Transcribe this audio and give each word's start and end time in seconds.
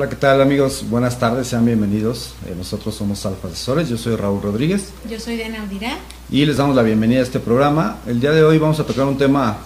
Hola, 0.00 0.08
¿qué 0.08 0.16
tal 0.16 0.40
amigos? 0.40 0.86
Buenas 0.88 1.18
tardes, 1.18 1.48
sean 1.48 1.66
bienvenidos. 1.66 2.32
Eh, 2.46 2.54
nosotros 2.56 2.94
somos 2.94 3.26
Alfa 3.26 3.48
Asesores, 3.48 3.86
yo 3.90 3.98
soy 3.98 4.16
Raúl 4.16 4.40
Rodríguez. 4.40 4.94
Yo 5.06 5.20
soy 5.20 5.36
Diana 5.36 5.60
Audirá. 5.60 5.98
Y 6.30 6.46
les 6.46 6.56
damos 6.56 6.74
la 6.74 6.82
bienvenida 6.82 7.20
a 7.20 7.22
este 7.22 7.38
programa. 7.38 7.98
El 8.06 8.18
día 8.18 8.30
de 8.30 8.42
hoy 8.42 8.56
vamos 8.56 8.80
a 8.80 8.86
tocar 8.86 9.04
un 9.04 9.18
tema 9.18 9.58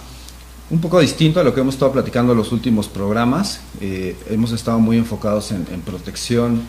un 0.69 0.81
poco 0.81 0.99
distinto 0.99 1.39
a 1.39 1.43
lo 1.45 1.53
que 1.53 1.61
hemos 1.61 1.75
estado 1.75 1.93
platicando 1.93 2.33
en 2.33 2.39
los 2.39 2.51
últimos 2.51 2.89
programas. 2.89 3.61
Eh, 3.79 4.17
hemos 4.29 4.51
estado 4.51 4.77
muy 4.77 4.97
enfocados 4.97 5.53
en, 5.53 5.63
protección, 5.85 6.63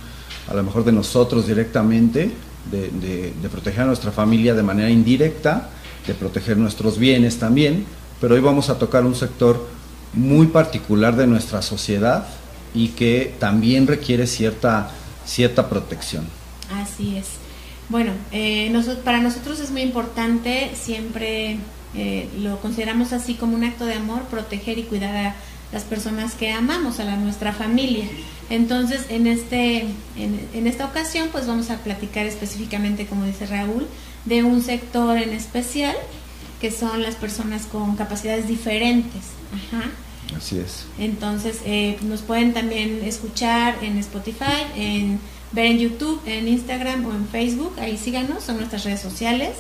a 0.49 0.55
lo 0.55 0.63
mejor 0.63 0.85
de 0.85 0.93
nosotros 0.93 1.49
directamente, 1.49 2.31
de, 2.71 3.33
de 3.43 3.49
proteger 3.49 3.81
a 3.81 3.87
nuestra 3.87 4.13
familia 4.13 4.55
de 4.55 4.63
manera 4.63 4.91
indirecta, 4.91 5.71
de 6.07 6.15
proteger 6.15 6.57
nuestros 6.57 6.99
bienes 6.99 7.41
también, 7.41 7.85
pero 8.21 8.37
hoy 8.37 8.41
vamos 8.41 8.71
a 8.71 8.79
tocar 8.79 9.05
un 9.05 9.17
sector 9.17 9.67
muy 10.13 10.47
particular 10.47 11.17
de 11.17 11.27
nuestra 11.27 11.63
sociedad 11.63 12.29
y 12.75 12.89
que 12.89 13.35
también 13.39 13.87
requiere 13.87 14.27
cierta, 14.27 14.91
cierta 15.25 15.69
protección. 15.69 16.27
Así 16.73 17.17
es. 17.17 17.27
Bueno, 17.89 18.13
eh, 18.33 18.73
para 19.05 19.21
nosotros 19.21 19.61
es 19.61 19.71
muy 19.71 19.83
importante, 19.83 20.73
siempre 20.75 21.59
eh, 21.95 22.29
lo 22.39 22.61
consideramos 22.61 23.13
así 23.13 23.35
como 23.35 23.55
un 23.55 23.65
acto 23.65 23.87
de 23.87 23.95
amor, 23.95 24.23
proteger 24.25 24.79
y 24.79 24.83
cuidar 24.83 25.17
a 25.17 25.35
las 25.73 25.85
personas 25.85 26.35
que 26.35 26.53
amamos, 26.53 27.01
a 27.01 27.05
la, 27.05 27.17
nuestra 27.17 27.53
familia. 27.53 28.07
Entonces, 28.51 29.07
en, 29.09 29.27
este, 29.27 29.87
en, 30.17 30.49
en 30.53 30.67
esta 30.67 30.85
ocasión, 30.85 31.29
pues 31.31 31.47
vamos 31.47 31.71
a 31.71 31.79
platicar 31.79 32.27
específicamente, 32.27 33.07
como 33.07 33.25
dice 33.25 33.47
Raúl, 33.47 33.87
de 34.25 34.43
un 34.43 34.63
sector 34.63 35.17
en 35.17 35.31
especial, 35.31 35.97
que 36.61 36.71
son 36.71 37.03
las 37.03 37.15
personas 37.15 37.67
con 37.67 37.97
capacidades 37.97 38.49
diferentes. 38.49 39.23
Ajá. 39.73 39.91
Así 40.35 40.59
es. 40.59 40.87
Entonces, 40.99 41.59
eh, 41.65 41.99
nos 42.03 42.23
pueden 42.23 42.55
también 42.55 43.03
escuchar 43.05 43.77
en 43.83 43.99
Spotify, 43.99 44.67
en 44.77 45.21
ver 45.53 45.67
en 45.67 45.79
YouTube, 45.79 46.21
en 46.27 46.49
Instagram 46.49 47.05
o 47.07 47.13
en 47.13 47.29
Facebook. 47.29 47.75
Ahí 47.79 47.97
síganos, 47.97 48.45
son 48.45 48.57
nuestras 48.57 48.85
redes 48.85 49.01
sociales 49.01 49.51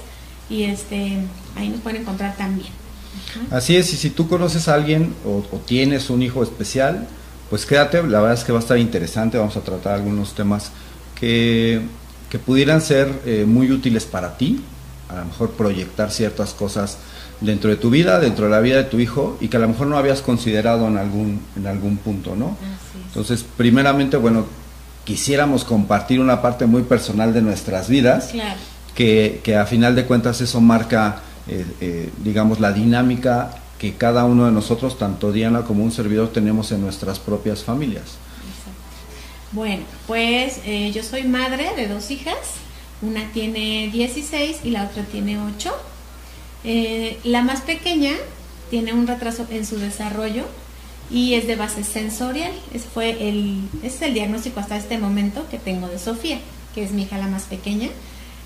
y 0.48 0.64
este 0.64 1.19
ahí 1.56 1.69
nos 1.69 1.81
pueden 1.81 2.03
encontrar 2.03 2.36
también. 2.36 2.69
Así 3.50 3.77
es, 3.77 3.92
y 3.92 3.97
si 3.97 4.11
tú 4.11 4.28
conoces 4.28 4.69
a 4.69 4.75
alguien 4.75 5.14
o, 5.25 5.42
tienes 5.67 6.11
un 6.11 6.23
hijo 6.23 6.42
especial, 6.42 7.06
pues 7.48 7.64
quédate, 7.64 8.03
la 8.03 8.20
verdad 8.20 8.34
es 8.34 8.45
que 8.45 8.53
va 8.53 8.58
a 8.58 8.62
estar 8.62 8.78
interesante, 8.78 9.39
vamos 9.39 9.56
a 9.56 9.61
tratar 9.61 9.95
algunos 9.95 10.34
temas 10.34 10.70
que, 11.14 11.80
que 12.28 12.39
pudieran 12.39 12.80
ser 12.80 13.11
eh, 13.25 13.45
muy 13.47 13.70
útiles 13.70 14.05
para 14.05 14.36
ti, 14.36 14.61
a 15.08 15.17
lo 15.17 15.25
mejor 15.27 15.53
proyectar 15.53 16.11
ciertas 16.11 16.53
cosas 16.53 16.98
dentro 17.41 17.70
de 17.70 17.77
tu 17.77 17.91
vida, 17.91 18.19
dentro 18.19 18.47
de 18.47 18.51
la 18.51 18.61
vida 18.61 18.77
de 18.77 18.84
tu 18.84 18.98
hijo 18.98 19.37
y 19.41 19.48
que 19.48 19.56
a 19.56 19.61
lo 19.61 19.69
mejor 19.69 19.87
no 19.87 19.97
habías 19.97 20.23
considerado 20.23 20.87
en 20.89 20.97
algún, 20.97 21.41
en 21.56 21.67
algún 21.67 21.97
punto, 21.98 22.34
¿no? 22.34 22.56
Entonces, 23.09 23.45
primeramente, 23.56 24.17
bueno, 24.17 24.47
quisiéramos 25.05 25.64
compartir 25.64 26.20
una 26.20 26.42
parte 26.42 26.67
muy 26.67 26.83
personal 26.83 27.33
de 27.33 27.42
nuestras 27.42 27.89
vidas, 27.89 28.33
que, 28.95 29.41
que, 29.42 29.57
a 29.57 29.67
final 29.67 29.95
de 29.95 30.07
cuentas 30.07 30.41
eso 30.41 30.61
marca, 30.61 31.20
eh, 31.48 31.67
eh, 31.81 32.11
digamos, 32.23 32.61
la 32.61 32.73
dinámica 32.73 33.51
que 33.79 33.95
cada 33.95 34.25
uno 34.25 34.47
de 34.47 34.53
nosotros, 34.53 34.98
tanto 34.98 35.33
Diana 35.33 35.62
como 35.62 35.84
un 35.84 35.92
servidor, 35.92 36.33
tenemos 36.33 36.73
en 36.73 36.81
nuestras 36.81 37.19
propias 37.19 37.62
familias. 37.62 38.17
Bueno, 39.53 39.84
pues 40.07 40.61
eh, 40.64 40.91
yo 40.92 41.03
soy 41.03 41.25
madre 41.25 41.75
de 41.77 41.89
dos 41.89 42.11
hijas, 42.11 42.37
una 43.03 43.31
tiene 43.33 43.91
16 43.92 44.61
y 44.64 44.70
la 44.70 44.84
otra 44.84 45.03
tiene 45.05 45.39
8 45.39 45.75
eh, 46.67 47.19
la 47.22 47.42
más 47.42 47.61
pequeña 47.61 48.12
tiene 48.70 48.92
un 48.92 49.06
retraso 49.06 49.47
en 49.50 49.64
su 49.64 49.78
desarrollo 49.78 50.45
y 51.11 51.34
es 51.34 51.47
de 51.47 51.55
base 51.55 51.84
sensorial. 51.84 52.50
Ese 52.75 52.89
fue 52.92 53.28
el, 53.28 53.61
es 53.84 54.03
el 54.03 54.14
diagnóstico 54.14 54.58
hasta 54.58 54.77
este 54.77 54.98
momento 54.98 55.47
que 55.48 55.58
tengo 55.58 55.86
de 55.86 56.00
Sofía, 56.00 56.41
que 56.75 56.83
es 56.83 56.91
mi 56.91 57.03
hija 57.05 57.19
la 57.19 57.28
más 57.28 57.45
pequeña. 57.45 57.89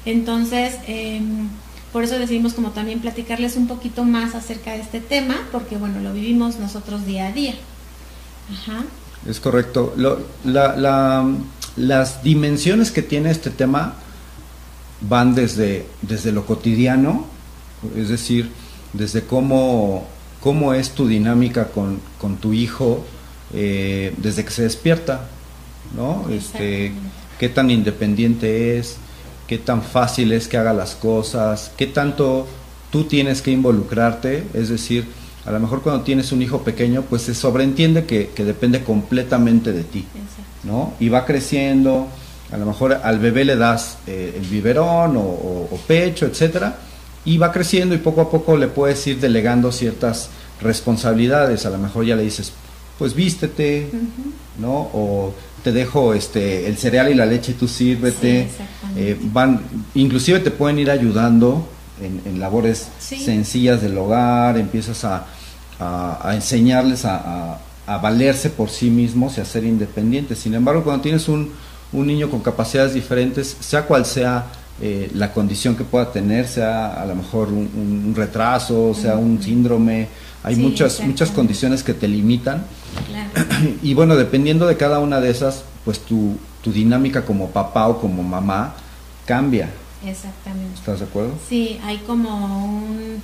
Entonces, 0.05 0.75
em, 0.87 1.49
por 1.95 2.05
eso 2.05 2.19
decidimos 2.19 2.53
como 2.53 2.73
también 2.73 3.01
platicarles 3.01 3.57
un 3.57 3.67
poquito 3.67 4.05
más 4.05 4.35
acerca 4.35 4.73
de 4.73 4.83
este 4.83 5.01
tema, 5.01 5.37
porque 5.51 5.79
bueno, 5.79 6.01
lo 6.01 6.13
vivimos 6.13 6.59
nosotros 6.59 7.07
día 7.07 7.29
a 7.29 7.33
día. 7.33 7.55
Ajá. 8.53 8.85
Es 9.27 9.41
correcto. 9.41 9.95
las 11.77 12.23
dimensiones 12.23 12.91
que 12.91 13.01
tiene 13.01 13.31
este 13.31 13.49
tema 13.49 13.95
van 15.01 15.35
desde, 15.35 15.87
desde 16.03 16.33
lo 16.33 16.45
cotidiano 16.45 17.30
es 17.97 18.09
decir, 18.09 18.51
desde 18.93 19.23
cómo, 19.23 20.07
cómo 20.41 20.75
es 20.75 20.91
tu 20.91 21.07
dinámica 21.07 21.69
con, 21.69 22.01
con 22.19 22.37
tu 22.37 22.53
hijo 22.53 23.05
eh, 23.53 24.15
desde 24.19 24.45
que 24.45 24.51
se 24.51 24.63
despierta, 24.63 25.29
¿no? 25.97 26.27
Este, 26.31 26.93
qué 27.39 27.49
tan 27.49 27.71
independiente 27.71 28.79
es, 28.79 28.97
qué 29.47 29.59
tan 29.59 29.83
fácil 29.83 30.33
es 30.33 30.49
que 30.49 30.57
haga 30.57 30.73
las 30.73 30.95
cosas, 30.95 31.73
qué 31.77 31.87
tanto 31.87 32.47
tú 32.91 33.05
tienes 33.05 33.43
que 33.43 33.51
involucrarte, 33.51 34.45
es 34.55 34.69
decir, 34.69 35.07
a 35.47 35.51
lo 35.53 35.59
mejor 35.59 35.83
cuando 35.83 36.03
tienes 36.03 36.33
un 36.33 36.43
hijo 36.43 36.63
pequeño, 36.63 37.03
pues 37.09 37.23
se 37.23 37.35
sobreentiende 37.35 38.05
que, 38.05 38.31
depende 38.45 38.85
completamente 38.85 39.73
de 39.73 39.85
ti, 39.85 40.05
¿no? 40.65 40.95
Y 41.01 41.09
va 41.09 41.25
creciendo, 41.25 42.09
a 42.53 42.57
lo 42.57 42.67
mejor 42.67 43.01
al 43.03 43.19
bebé 43.19 43.45
le 43.45 43.57
das 43.57 43.99
eh, 44.07 44.35
el 44.37 44.47
biberón 44.47 45.17
o, 45.17 45.23
o 45.23 45.81
pecho, 45.87 46.27
etcétera, 46.27 46.77
y 47.25 47.39
va 47.39 47.53
creciendo 47.53 47.95
y 47.95 47.99
poco 47.99 48.23
a 48.23 48.31
poco 48.31 48.57
le 48.57 48.69
puedes 48.69 49.07
ir 49.07 49.21
delegando 49.21 49.73
ciertas 49.73 50.31
responsabilidades. 50.61 51.67
A 51.67 51.71
lo 51.71 51.79
mejor 51.79 52.05
ya 52.05 52.17
le 52.17 52.23
dices, 52.23 52.53
pues 52.99 53.15
vístete, 53.15 53.91
¿no? 54.59 54.91
O 54.93 55.35
te 55.63 55.73
dejo 55.73 56.15
este 56.15 56.67
el 56.67 56.77
cereal 56.77 57.11
y 57.11 57.15
la 57.15 57.27
leche, 57.27 57.55
tú 57.55 57.69
sírvete. 57.69 58.49
Eh, 58.97 59.19
van, 59.21 59.61
inclusive 59.95 60.41
te 60.41 60.51
pueden 60.51 60.79
ir 60.79 60.91
ayudando 60.91 61.67
en, 62.03 62.41
labores 62.41 62.89
sencillas 62.99 63.83
del 63.83 63.97
hogar, 63.99 64.57
empiezas 64.57 65.05
a, 65.05 65.27
a, 65.79 66.35
enseñarles 66.35 67.05
a, 67.05 67.59
a, 67.87 67.99
valerse 67.99 68.49
por 68.49 68.71
sí 68.71 68.89
mismos 68.89 69.37
y 69.37 69.43
a 69.43 69.45
ser 69.45 69.65
independientes. 69.65 70.39
Sin 70.39 70.55
embargo, 70.55 70.83
cuando 70.83 71.03
tienes 71.03 71.29
un, 71.29 71.53
un 71.93 72.07
niño 72.07 72.31
con 72.31 72.41
capacidades 72.41 72.95
diferentes, 72.95 73.57
sea 73.61 73.83
cual 73.83 74.07
sea 74.07 74.47
eh, 74.81 75.11
la 75.15 75.33
condición 75.33 75.77
que 75.77 75.85
pueda 75.85 76.11
tener, 76.11 76.49
sea 76.49 77.01
a 77.01 77.05
lo 77.07 77.15
mejor 77.15 77.49
un, 77.49 78.15
retraso, 78.17 78.95
sea 78.95 79.17
un 79.17 79.43
síndrome, 79.43 80.09
hay 80.43 80.57
muchas, 80.57 81.01
muchas 81.01 81.31
condiciones 81.31 81.83
que 81.83 81.95
te 81.95 82.09
limitan. 82.09 82.65
Y 83.83 83.95
bueno, 83.95 84.17
dependiendo 84.17 84.67
de 84.67 84.77
cada 84.77 84.99
una 84.99 85.21
de 85.21 85.31
esas, 85.31 85.65
pues 85.85 86.01
tu, 86.01 86.37
tu 86.63 86.73
dinámica 86.73 87.25
como 87.25 87.51
papá 87.51 87.89
o 87.89 88.01
como 88.01 88.23
mamá 88.23 88.75
cambia. 89.27 89.71
Exactamente. 90.05 90.75
¿Estás 90.75 91.01
de 91.01 91.05
acuerdo? 91.05 91.33
Sí, 91.49 91.79
hay 91.85 91.99
como 91.99 92.65
un, 92.65 93.23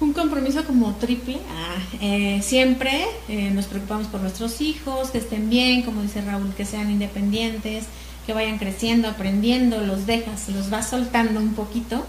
un 0.00 0.12
compromiso 0.12 0.64
como 0.64 0.94
triple. 0.94 1.38
Ah, 1.50 1.76
eh, 2.00 2.40
siempre 2.42 3.04
eh, 3.28 3.50
nos 3.50 3.66
preocupamos 3.66 4.06
por 4.06 4.20
nuestros 4.20 4.60
hijos, 4.60 5.10
que 5.10 5.18
estén 5.18 5.50
bien, 5.50 5.82
como 5.82 6.02
dice 6.02 6.22
Raúl, 6.22 6.52
que 6.54 6.64
sean 6.64 6.90
independientes, 6.90 7.84
que 8.28 8.34
vayan 8.34 8.58
creciendo, 8.58 9.08
aprendiendo, 9.08 9.80
los 9.80 10.04
dejas, 10.04 10.50
los 10.50 10.68
vas 10.68 10.90
soltando 10.90 11.40
un 11.40 11.54
poquito. 11.54 12.04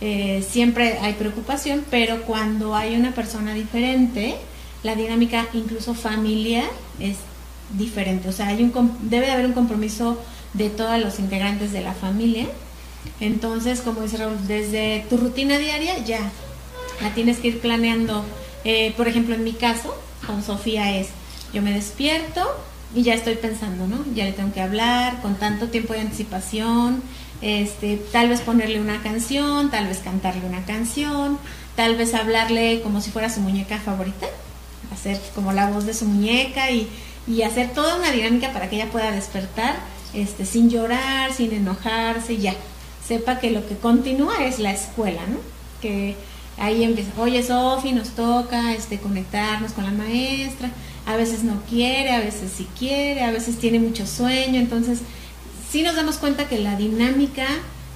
Eh, 0.00 0.42
siempre 0.48 0.96
hay 1.02 1.12
preocupación, 1.12 1.84
pero 1.90 2.22
cuando 2.22 2.74
hay 2.74 2.96
una 2.96 3.12
persona 3.12 3.52
diferente, 3.52 4.36
la 4.82 4.94
dinámica 4.94 5.46
incluso 5.52 5.92
familiar 5.92 6.64
es 6.98 7.18
diferente. 7.76 8.30
O 8.30 8.32
sea, 8.32 8.48
hay 8.48 8.62
un, 8.62 8.96
debe 9.02 9.26
de 9.26 9.32
haber 9.32 9.44
un 9.44 9.52
compromiso 9.52 10.18
de 10.54 10.70
todos 10.70 10.98
los 10.98 11.18
integrantes 11.18 11.72
de 11.72 11.82
la 11.82 11.92
familia. 11.92 12.46
Entonces, 13.20 13.82
como 13.82 14.00
dice 14.00 14.16
Raúl, 14.16 14.38
desde 14.48 15.04
tu 15.10 15.18
rutina 15.18 15.58
diaria 15.58 15.98
ya 15.98 16.32
la 17.02 17.12
tienes 17.12 17.36
que 17.36 17.48
ir 17.48 17.60
planeando. 17.60 18.24
Eh, 18.64 18.94
por 18.96 19.08
ejemplo, 19.08 19.34
en 19.34 19.44
mi 19.44 19.52
caso, 19.52 19.94
con 20.26 20.42
Sofía 20.42 20.96
es, 20.96 21.08
yo 21.52 21.60
me 21.60 21.74
despierto, 21.74 22.48
y 22.94 23.02
ya 23.02 23.14
estoy 23.14 23.36
pensando, 23.36 23.86
¿no? 23.86 24.04
Ya 24.14 24.24
le 24.24 24.32
tengo 24.32 24.52
que 24.52 24.60
hablar 24.60 25.20
con 25.22 25.36
tanto 25.36 25.68
tiempo 25.68 25.92
de 25.92 26.00
anticipación, 26.00 27.02
este, 27.40 27.96
tal 28.12 28.28
vez 28.28 28.40
ponerle 28.40 28.80
una 28.80 29.02
canción, 29.02 29.70
tal 29.70 29.86
vez 29.86 29.98
cantarle 29.98 30.46
una 30.46 30.64
canción, 30.64 31.38
tal 31.76 31.96
vez 31.96 32.14
hablarle 32.14 32.80
como 32.82 33.00
si 33.00 33.10
fuera 33.10 33.30
su 33.30 33.40
muñeca 33.40 33.78
favorita, 33.78 34.26
hacer 34.92 35.20
como 35.34 35.52
la 35.52 35.70
voz 35.70 35.86
de 35.86 35.94
su 35.94 36.04
muñeca 36.04 36.70
y, 36.70 36.88
y 37.26 37.42
hacer 37.42 37.72
toda 37.72 37.96
una 37.96 38.10
dinámica 38.10 38.52
para 38.52 38.68
que 38.68 38.76
ella 38.76 38.90
pueda 38.90 39.12
despertar 39.12 39.76
este, 40.12 40.44
sin 40.44 40.70
llorar, 40.70 41.32
sin 41.32 41.52
enojarse, 41.52 42.36
ya. 42.36 42.54
Sepa 43.06 43.38
que 43.38 43.50
lo 43.50 43.66
que 43.66 43.76
continúa 43.76 44.44
es 44.44 44.58
la 44.58 44.72
escuela, 44.72 45.22
¿no? 45.26 45.38
Que 45.80 46.16
ahí 46.60 46.84
empieza, 46.84 47.10
oye 47.18 47.42
Sofi, 47.42 47.92
nos 47.92 48.10
toca 48.10 48.74
este, 48.74 49.00
conectarnos 49.00 49.72
con 49.72 49.84
la 49.84 49.90
maestra, 49.90 50.70
a 51.06 51.16
veces 51.16 51.42
no 51.42 51.60
quiere, 51.68 52.10
a 52.10 52.20
veces 52.20 52.52
sí 52.56 52.68
quiere, 52.78 53.22
a 53.22 53.32
veces 53.32 53.58
tiene 53.58 53.80
mucho 53.80 54.06
sueño, 54.06 54.60
entonces 54.60 55.00
sí 55.70 55.82
nos 55.82 55.96
damos 55.96 56.18
cuenta 56.18 56.48
que 56.48 56.58
la 56.58 56.76
dinámica 56.76 57.46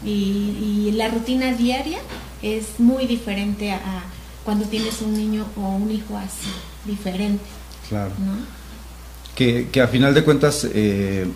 y, 0.04 0.90
la 0.94 1.08
rutina 1.08 1.52
diaria 1.52 1.98
es 2.42 2.78
muy 2.78 3.06
diferente 3.06 3.72
a, 3.72 3.80
cuando 4.44 4.64
tienes 4.66 5.00
un 5.02 5.14
niño 5.14 5.44
o 5.56 5.60
un 5.60 5.90
hijo 5.90 6.16
así, 6.16 6.50
diferente. 6.84 7.44
Claro. 7.88 8.12
que, 9.34 9.68
que 9.70 9.80
a 9.80 9.88
final 9.88 10.14
de 10.14 10.24
cuentas, 10.24 10.66
eh, 10.72 11.26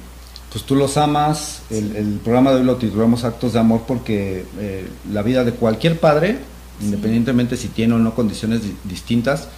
pues 0.50 0.64
tú 0.64 0.76
los 0.76 0.96
amas, 0.96 1.62
el, 1.70 2.20
programa 2.22 2.52
de 2.52 2.58
hoy 2.58 2.64
lo 2.64 2.76
titulamos 2.76 3.24
Actos 3.24 3.52
de 3.52 3.58
Amor 3.58 3.82
porque 3.86 4.44
eh, 4.58 4.88
la 5.12 5.22
vida 5.22 5.44
de 5.44 5.52
cualquier 5.52 5.98
padre, 5.98 6.38
independientemente 6.80 7.56
si 7.56 7.68
tiene 7.68 7.94
o 7.94 7.98
no 7.98 8.14
condiciones 8.14 8.62
distintas, 8.84 9.48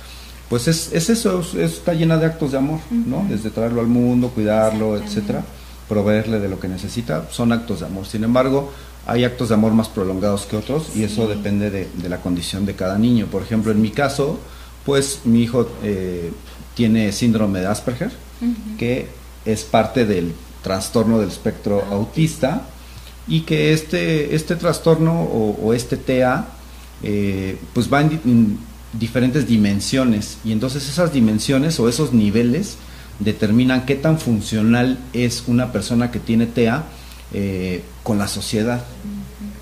pues 0.49 0.69
es, 0.69 0.91
es 0.93 1.11
eso, 1.11 1.45
está 1.59 1.95
llena 1.95 2.17
de 2.17 2.27
actos 2.27 2.53
de 2.53 2.59
amor, 2.59 2.81
¿no? 2.91 3.25
Desde 3.29 3.51
traerlo 3.51 3.81
al 3.81 3.87
mundo, 3.87 4.31
cuidarlo, 4.31 4.97
etcétera, 4.97 5.45
proveerle 5.89 6.41
de 6.41 6.49
lo 6.49 6.59
que 6.59 6.69
necesita, 6.69 7.29
son 7.31 7.53
actos 7.53 7.81
de 7.81 7.87
amor. 7.87 8.07
Sin 8.07 8.25
embargo, 8.25 8.73
hay 9.07 9.25
actos 9.25 9.49
de 9.49 9.55
amor 9.55 9.73
más 9.73 9.89
prolongados 9.89 10.47
que 10.47 10.57
otros 10.57 10.97
y 10.97 11.05
eso 11.05 11.27
depende 11.27 11.71
de, 11.71 12.09
la 12.09 12.21
condición 12.21 12.67
de 12.67 12.75
cada 12.75 12.99
niño. 12.99 13.27
Por 13.27 13.43
ejemplo, 13.43 13.73
en 13.73 13.81
mi 13.81 13.91
caso, 13.91 14.39
pues 14.85 15.21
mi 15.25 15.43
hijo 15.43 15.69
eh, 15.83 16.33
tiene 16.75 17.13
síndrome 17.13 17.61
de 17.61 17.67
Asperger, 17.67 18.11
que 18.79 19.09
es 19.45 19.65
parte 19.65 20.07
del 20.07 20.35
trastorno 20.63 21.19
del 21.19 21.29
espectro 21.29 21.83
ah, 21.91 21.95
autista 21.95 22.63
y 23.27 23.43
que 23.43 23.73
este, 23.73 24.35
este 24.35 24.57
trastorno 24.57 25.23
o, 25.23 25.73
este 25.75 25.97
TEA 25.97 26.47
eh, 27.03 27.59
pues 27.73 27.93
va 27.93 28.01
en, 28.01 28.59
diferentes 28.93 29.47
dimensiones. 29.47 30.39
Y 30.45 30.53
entonces 30.53 30.89
esas 30.89 31.13
dimensiones 31.13 31.79
o 31.79 31.89
esos 31.89 32.13
niveles 32.13 32.77
determinan 33.19 33.87
qué 33.87 33.95
tan 33.95 34.19
funcional 34.19 34.99
es 35.13 35.45
una 35.47 35.73
persona 35.73 36.11
que 36.11 36.19
tiene 36.19 36.47
TEA 36.47 36.85
eh, 37.33 37.83
con 38.03 38.19
la 38.19 38.27
sociedad, 38.27 38.85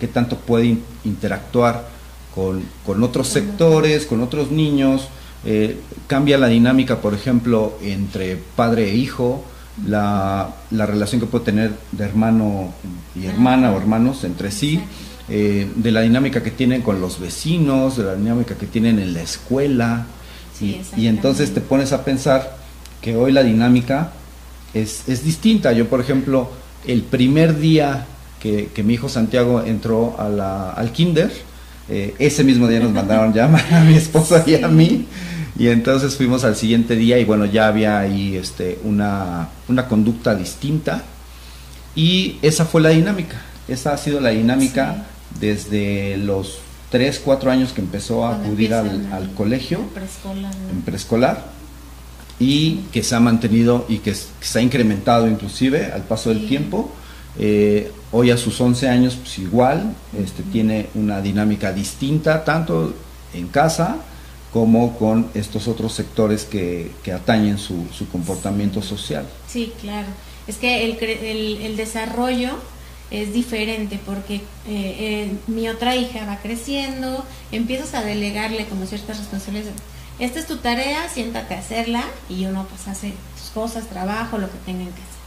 qué 0.00 0.08
tanto 0.08 0.37
puede 0.38 0.79
interactuar 1.05 1.88
con, 2.35 2.62
con, 2.87 3.02
otros 3.02 3.29
sectores, 3.29 4.06
con 4.06 4.23
otros 4.23 4.50
niños, 4.50 5.08
eh, 5.44 5.79
cambia 6.06 6.38
la 6.38 6.49
dinámica, 6.49 7.00
por 7.00 7.14
ejemplo, 7.14 7.79
entre 7.82 8.37
padre 8.37 8.90
e 8.90 8.96
hijo, 8.96 9.44
la, 9.87 10.56
la, 10.70 10.87
relación 10.87 11.20
que 11.20 11.26
puede 11.26 11.44
tener 11.44 11.73
de 11.93 12.05
hermano 12.05 12.73
y 13.14 13.26
hermana 13.26 13.70
o 13.70 13.76
hermanos 13.76 14.25
entre 14.25 14.50
sí, 14.50 14.81
eh, 15.28 15.70
de 15.75 15.92
la 15.92 16.00
dinámica 16.00 16.42
que 16.42 16.50
tienen 16.50 16.82
con 16.82 17.00
los 17.00 17.20
vecinos, 17.20 17.96
de 17.96 18.04
la 18.04 18.14
dinámica 18.14 18.54
que 18.56 18.66
tienen 18.66 18.98
en 18.98 19.14
la 19.14 19.22
escuela. 19.22 20.06
y, 20.60 21.06
entonces 21.06 21.54
te 21.54 21.60
pones 21.60 21.92
a 21.92 22.04
pensar 22.04 22.56
que 23.00 23.16
hoy 23.16 23.32
la 23.32 23.42
dinámica 23.42 24.12
es, 24.75 25.08
es 25.08 25.25
distinta. 25.25 25.72
Yo, 25.72 25.88
por 25.88 26.00
ejemplo, 26.00 26.50
el 26.86 27.02
primer 27.02 27.58
día 27.58 28.06
que, 28.40 28.70
que 28.75 28.82
mi 28.82 28.94
hijo 28.94 29.08
Santiago 29.08 29.62
entró 29.64 30.16
a 30.19 30.28
la, 30.28 30.70
al 30.70 30.92
kinder, 30.92 31.32
eh, 31.88 32.14
ese 32.19 32.44
mismo 32.44 32.69
día 32.69 32.80
nos 32.80 32.92
mandaron 32.92 33.32
llamar 33.32 33.64
a 33.72 33.80
mi 33.80 33.94
esposa 33.94 34.44
y 34.46 34.56
a 34.56 34.69
mí 34.69 35.06
y 35.58 35.69
entonces 35.69 36.16
fuimos 36.16 36.44
al 36.44 36.54
siguiente 36.54 36.94
día 36.94 37.19
y 37.19 37.25
bueno, 37.25 37.44
ya 37.44 37.66
había 37.66 37.98
ahí 37.98 38.36
este, 38.36 38.78
una, 38.84 39.48
una 39.66 39.88
conducta 39.88 40.36
distinta. 40.36 41.02
Y 41.96 42.36
esa 42.42 42.64
fue 42.64 42.80
la 42.80 42.90
dinámica. 42.90 43.42
Esa 43.66 43.92
ha 43.92 43.98
sido 43.98 44.20
la 44.20 44.30
dinámica 44.30 45.06
desde 45.40 46.16
los 46.16 46.58
3, 46.90 47.20
4 47.25 47.50
años 47.50 47.72
que 47.72 47.80
empezó 47.80 48.25
a 48.25 48.36
acudir 48.36 48.75
al, 48.75 49.32
colegio. 49.36 49.80
En 50.70 50.82
preescolar. 50.82 51.58
Y 52.40 52.82
que 52.92 53.02
se 53.02 53.14
ha 53.14 53.20
mantenido 53.20 53.84
y 53.88 53.98
que, 53.98 54.14
se 54.14 54.58
ha 54.58 54.62
incrementado 54.62 55.28
inclusive 55.28 55.92
al 55.92 56.02
paso 56.02 56.30
del 56.30 56.46
tiempo. 56.46 56.90
Eh, 57.38 57.92
hoy 58.12 58.30
a 58.30 58.36
sus 58.36 58.60
11 58.60 58.88
años, 58.88 59.16
pues 59.16 59.38
igual, 59.38 59.94
este, 60.19 60.42
tiene 60.44 60.88
una 60.94 61.20
dinámica 61.20 61.72
distinta, 61.72 62.44
tanto 62.44 62.94
en 63.34 63.48
casa 63.48 63.98
como 64.52 64.96
con 64.98 65.28
estos 65.34 65.69
otros 65.69 65.92
sectores 65.92 66.44
que, 66.44 66.90
que 67.02 67.12
atañen 67.12 67.58
su, 67.58 67.86
su, 67.92 68.08
comportamiento 68.08 68.80
social. 68.80 69.26
Sí, 69.46 69.72
claro. 69.80 70.08
Es 70.46 70.56
que 70.56 70.84
el, 70.84 70.96
el, 71.02 71.58
el 71.62 71.76
desarrollo 71.76 72.52
es 73.10 73.32
diferente 73.32 73.99
porque 74.05 74.37
eh, 74.37 74.40
eh, 74.66 75.32
mi 75.46 75.69
otra 75.69 75.96
hija 75.96 76.26
va 76.26 76.38
creciendo, 76.38 77.25
empiezas 77.52 77.94
a 77.94 78.02
delegarle 78.02 78.66
como 78.66 78.87
ciertas 78.87 79.19
responsabilidades. 79.19 79.81
Esta 80.19 80.40
es 80.40 80.46
tu 80.46 80.56
tarea, 80.56 81.08
siéntate 81.08 81.55
a 81.55 81.60
hacerla 81.60 82.05
y 82.28 82.44
uno 82.46 82.66
pues 82.69 82.88
hace 82.88 83.14
sus 83.40 83.50
cosas, 83.50 83.87
trabajo, 83.88 84.38
lo 84.38 84.50
que 84.50 84.58
tengan 84.66 84.87
que 84.87 85.02
hacer. 85.02 85.19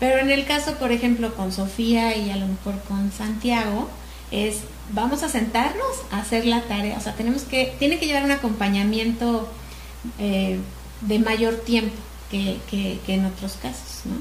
Pero 0.00 0.18
en 0.18 0.30
el 0.30 0.46
caso, 0.46 0.74
por 0.78 0.90
ejemplo, 0.90 1.34
con 1.34 1.52
Sofía 1.52 2.16
y 2.16 2.30
a 2.30 2.36
lo 2.36 2.48
mejor 2.48 2.80
con 2.88 3.12
Santiago, 3.12 3.88
es 4.30 4.62
vamos 4.90 5.22
a 5.22 5.28
sentarnos 5.28 5.96
a 6.10 6.20
hacer 6.20 6.46
la 6.46 6.62
tarea. 6.62 6.96
O 6.98 7.00
sea, 7.00 7.14
tenemos 7.14 7.42
que, 7.42 7.74
tiene 7.78 7.98
que 7.98 8.06
llevar 8.06 8.24
un 8.24 8.30
acompañamiento 8.30 9.48
eh, 10.18 10.58
de 11.02 11.18
mayor 11.18 11.56
tiempo 11.56 11.94
que, 12.30 12.58
que, 12.70 12.98
en 13.14 13.26
otros 13.26 13.52
casos, 13.60 14.06
¿no? 14.06 14.16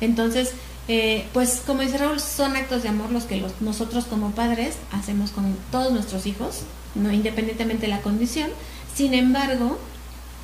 Entonces, 0.00 0.52
eh, 0.88 1.26
pues 1.32 1.62
como 1.66 1.80
dice 1.80 1.98
Raúl, 1.98 2.20
son 2.20 2.56
actos 2.56 2.82
de 2.82 2.90
amor 2.90 3.10
los 3.10 3.24
que 3.24 3.36
los, 3.36 3.60
nosotros 3.60 4.04
como 4.04 4.32
padres 4.32 4.76
hacemos 4.92 5.30
con 5.30 5.56
todos 5.70 5.92
nuestros 5.92 6.26
hijos, 6.26 6.60
no 6.94 7.12
independientemente 7.12 7.82
de 7.82 7.88
la 7.88 8.02
condición. 8.02 8.50
Sin 8.94 9.14
embargo, 9.14 9.78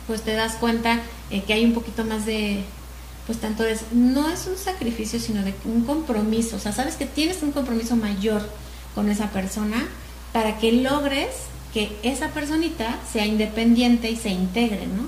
pues 0.06 0.22
te 0.22 0.32
das 0.32 0.54
cuenta 0.54 1.00
eh, 1.30 1.42
que 1.46 1.52
hay 1.52 1.64
un 1.64 1.72
poquito 1.72 2.04
más 2.04 2.26
de, 2.26 2.64
pues 3.26 3.38
tanto 3.38 3.64
es, 3.64 3.82
no 3.92 4.28
es 4.28 4.46
un 4.46 4.56
sacrificio, 4.56 5.20
sino 5.20 5.42
de 5.42 5.54
un 5.64 5.84
compromiso. 5.84 6.56
O 6.56 6.58
sea, 6.58 6.72
sabes 6.72 6.96
que 6.96 7.06
tienes 7.06 7.42
un 7.42 7.52
compromiso 7.52 7.96
mayor 7.96 8.42
con 8.94 9.08
esa 9.10 9.30
persona 9.30 9.86
para 10.32 10.58
que 10.58 10.72
logres 10.72 11.28
que 11.72 11.96
esa 12.02 12.28
personita 12.28 12.98
sea 13.12 13.26
independiente 13.26 14.10
y 14.10 14.16
se 14.16 14.30
integre, 14.30 14.86
¿no? 14.86 15.06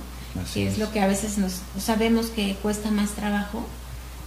que 0.55 0.69
es. 0.69 0.79
lo 0.79 0.91
que 0.93 1.01
a 1.01 1.07
veces 1.07 1.39
nos 1.39 1.61
sabemos 1.79 2.27
que 2.27 2.55
cuesta 2.63 2.91
más 2.91 3.11
trabajo, 3.11 3.67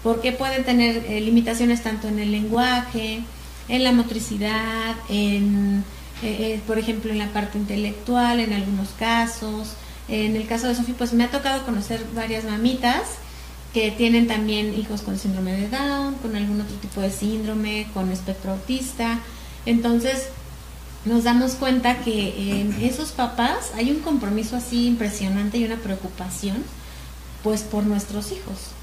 porque 0.06 0.32
pueden 0.32 0.64
tener 0.64 1.04
eh, 1.08 1.20
limitaciones 1.20 1.82
tanto 1.82 2.08
en 2.08 2.20
el 2.20 2.32
lenguaje, 2.32 3.24
en 3.68 3.84
la 3.84 3.92
motricidad, 3.92 4.96
en, 5.10 5.84
eh, 6.22 6.38
eh, 6.40 6.62
por 6.68 6.78
ejemplo, 6.78 7.12
en 7.12 7.18
la 7.18 7.34
parte 7.34 7.58
intelectual, 7.58 8.40
en 8.40 8.54
algunos 8.54 8.90
casos. 9.00 9.70
En 10.08 10.36
el 10.36 10.46
caso 10.46 10.68
de 10.68 10.76
Sofía, 10.76 10.94
pues 10.96 11.14
me 11.14 11.24
ha 11.24 11.32
tocado 11.32 11.66
conocer 11.66 12.06
varias 12.14 12.44
mamitas 12.44 13.02
que 13.74 13.90
tienen 13.90 14.28
también 14.28 14.80
hijos 14.80 15.02
con 15.02 15.18
síndrome 15.18 15.54
de 15.54 15.70
Down, 15.70 16.14
con 16.22 16.36
algún 16.36 16.62
otro 16.62 16.76
tipo 16.76 17.02
de 17.02 17.10
síndrome, 17.10 17.88
con 17.92 18.12
espectro 18.12 18.52
autista, 18.52 19.18
entonces, 19.66 20.28
nos 21.06 21.24
damos 21.24 21.54
cuenta 21.54 22.02
que 22.04 22.60
en 22.62 22.74
esos 22.74 23.12
papás 23.12 23.72
hay 23.74 23.90
un 23.90 24.02
compromiso 24.02 24.56
así 24.56 24.86
impresionante 24.86 25.58
y 25.58 25.66
una 25.66 25.78
preocupación, 25.78 26.58
pues 27.42 27.64
por 27.64 27.88
nuestros 27.88 28.32
hijos. 28.32 28.76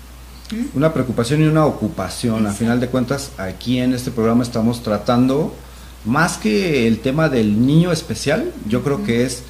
¿Mm? 0.53 0.77
Una 0.77 0.93
preocupación 0.93 1.43
y 1.43 1.45
una 1.45 1.67
ocupación. 1.67 2.47
A 2.47 2.53
final 2.53 2.79
de 2.79 2.89
cuentas, 2.89 3.33
aquí 3.39 3.79
en 3.79 3.95
este 3.95 4.11
programa 4.11 4.45
estamos 4.45 4.83
tratando, 4.83 5.55
más 6.05 6.37
que 6.37 6.87
el 6.87 7.01
tema 7.01 7.29
del 7.29 7.67
niño 7.67 7.91
especial, 7.91 8.53
yo 8.69 8.83
creo 8.83 9.03
que 9.03 9.25
es 9.25 9.43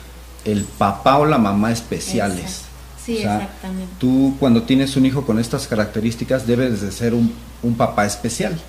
el 0.44 0.64
papá 0.64 1.18
o 1.18 1.26
la 1.26 1.38
mamá 1.38 1.72
especiales. 1.72 2.62
Sí, 3.04 3.18
exactamente. 3.18 3.92
Tú 3.98 4.36
cuando 4.38 4.62
tienes 4.62 4.96
un 4.96 5.06
hijo 5.06 5.26
con 5.26 5.40
estas 5.40 5.66
características 5.66 6.46
debes 6.46 6.80
de 6.80 6.92
ser 6.92 7.14
un, 7.14 7.32
papá 7.76 8.06
especial. 8.06 8.60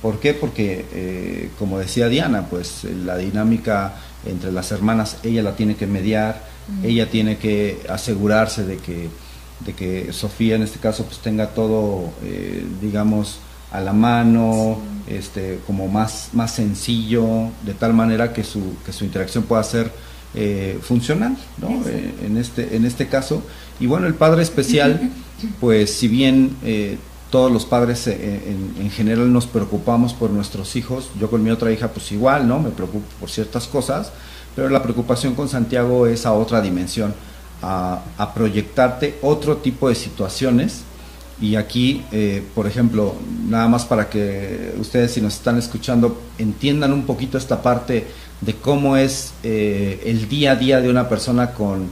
¿Por 0.00 0.20
qué? 0.20 0.32
Porque, 0.34 0.86
eh, 0.92 1.50
como 1.58 1.78
decía 1.78 2.08
Diana, 2.08 2.46
pues 2.48 2.84
la 2.84 3.16
dinámica 3.16 3.96
entre 4.24 4.52
las 4.52 4.70
hermanas, 4.70 5.18
ella 5.24 5.42
la 5.42 5.56
tiene 5.56 5.74
que 5.74 5.86
mediar, 5.86 6.44
ella 6.84 7.10
tiene 7.10 7.36
que 7.38 7.80
asegurarse 7.88 8.64
de 8.64 8.76
que, 8.78 9.08
de 9.64 9.74
que 9.74 10.12
Sofía 10.12 10.56
en 10.56 10.62
este 10.62 10.78
caso 10.78 11.04
pues 11.04 11.18
tenga 11.18 11.48
todo, 11.48 12.10
eh, 12.24 12.64
digamos, 12.80 13.38
a 13.70 13.80
la 13.80 13.92
mano, 13.92 14.78
este, 15.06 15.60
como 15.66 15.88
más, 15.88 16.30
más 16.32 16.54
sencillo, 16.54 17.50
de 17.64 17.74
tal 17.74 17.94
manera 17.94 18.32
que 18.32 18.44
su, 18.44 18.76
que 18.84 18.92
su 18.92 19.04
interacción 19.04 19.44
pueda 19.44 19.62
ser 19.64 19.90
eh, 20.34 20.78
funcional, 20.80 21.36
¿no? 21.58 21.82
Eh, 21.86 22.14
en, 22.24 22.38
este, 22.38 22.76
en 22.76 22.86
este 22.86 23.06
caso. 23.08 23.42
Y 23.80 23.86
bueno, 23.86 24.06
el 24.06 24.14
padre 24.14 24.42
especial, 24.42 25.10
pues 25.60 25.92
si 25.92 26.08
bien 26.08 26.56
eh, 26.64 26.96
todos 27.30 27.52
los 27.52 27.66
padres 27.66 28.06
en, 28.06 28.90
general 28.90 29.32
nos 29.32 29.46
preocupamos 29.46 30.14
por 30.14 30.30
nuestros 30.30 30.76
hijos, 30.76 31.10
yo 31.18 31.30
con 31.30 31.42
mi 31.42 31.50
otra 31.50 31.72
hija 31.72 31.88
pues 31.88 32.12
igual, 32.12 32.46
¿no? 32.46 32.60
Me 32.60 32.70
preocupo 32.70 33.04
por 33.20 33.30
ciertas 33.30 33.66
cosas, 33.66 34.12
pero 34.54 34.68
la 34.68 34.82
preocupación 34.82 35.34
con 35.34 35.48
Santiago 35.48 36.06
es 36.06 36.26
a 36.26 36.32
otra 36.32 36.60
dimensión, 36.60 37.14
a, 37.62 38.02
a 38.18 38.34
proyectarte 38.34 39.18
otro 39.22 39.58
tipo 39.58 39.88
de 39.88 39.94
situaciones. 39.94 40.82
Y 41.40 41.56
aquí, 41.56 42.04
por 42.54 42.68
ejemplo, 42.68 43.16
nada 43.48 43.66
más 43.66 43.84
para 43.84 44.08
que 44.08 44.74
ustedes 44.78 45.12
si 45.12 45.20
nos 45.20 45.34
están 45.34 45.58
escuchando 45.58 46.22
entiendan 46.38 46.92
un 46.92 47.02
poquito 47.02 47.36
esta 47.36 47.62
parte 47.62 48.06
de 48.42 48.54
cómo 48.56 48.96
es 48.96 49.32
eh, 49.42 50.02
el 50.04 50.28
día 50.28 50.52
a 50.52 50.56
día 50.56 50.80
de 50.80 50.90
una 50.90 51.08
persona 51.08 51.52
con, 51.52 51.88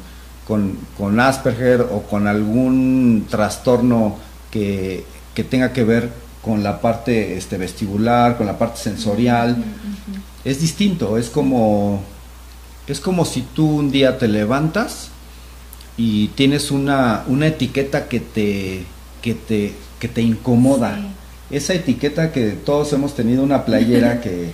con, 0.46 1.20
Asperger 1.20 1.82
o 1.82 2.02
con 2.02 2.26
algún 2.26 3.26
trastorno 3.30 4.18
que, 4.50 5.04
tenga 5.48 5.72
que 5.72 5.84
ver 5.84 6.10
con 6.42 6.62
la 6.62 6.82
parte 6.82 7.38
este, 7.38 7.56
vestibular, 7.56 8.36
con 8.36 8.46
la 8.46 8.58
parte 8.58 8.78
sensorial. 8.78 9.56
Es 10.44 10.60
distinto, 10.60 11.16
es 11.16 11.30
como, 11.30 12.02
es 12.86 13.00
como 13.00 13.24
si 13.24 13.42
tú 13.42 13.78
un 13.78 13.90
día 13.90 14.18
te 14.18 14.28
levantas, 14.28 15.09
y 15.96 16.28
tienes 16.28 16.70
una, 16.70 17.24
una 17.26 17.48
etiqueta 17.48 18.08
que 18.08 18.20
te, 18.20 18.84
que 19.22 19.34
te, 19.34 19.74
que 19.98 20.08
te 20.08 20.22
incomoda. 20.22 20.98
Esa 21.50 21.74
etiqueta 21.74 22.32
que 22.32 22.50
todos 22.50 22.92
hemos 22.92 23.14
tenido 23.14 23.42
una 23.42 23.64
playera 23.64 24.20
que, 24.22 24.52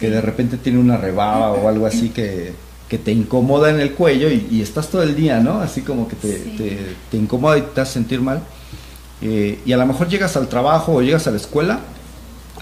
que 0.00 0.10
de 0.10 0.20
repente 0.20 0.56
tiene 0.56 0.78
una 0.78 0.96
rebaba 0.96 1.52
o 1.52 1.68
algo 1.68 1.86
así 1.86 2.10
que, 2.10 2.52
que 2.88 2.98
te 2.98 3.12
incomoda 3.12 3.70
en 3.70 3.80
el 3.80 3.92
cuello 3.92 4.28
y, 4.30 4.60
estás 4.62 4.88
todo 4.88 5.02
el 5.02 5.14
día, 5.14 5.40
¿no? 5.40 5.60
Así 5.60 5.82
como 5.82 6.08
que 6.08 6.16
te, 6.16 6.96
te, 7.10 7.16
incomoda 7.16 7.58
y 7.58 7.62
te 7.62 7.80
hace 7.80 7.94
sentir 7.94 8.20
mal. 8.20 8.42
Eh, 9.20 9.58
y 9.66 9.72
a 9.72 9.76
lo 9.76 9.86
mejor 9.86 10.08
llegas 10.08 10.36
al 10.36 10.48
trabajo 10.48 10.94
o 10.94 11.02
llegas 11.02 11.26
a 11.26 11.30
la 11.30 11.36
escuela 11.36 11.80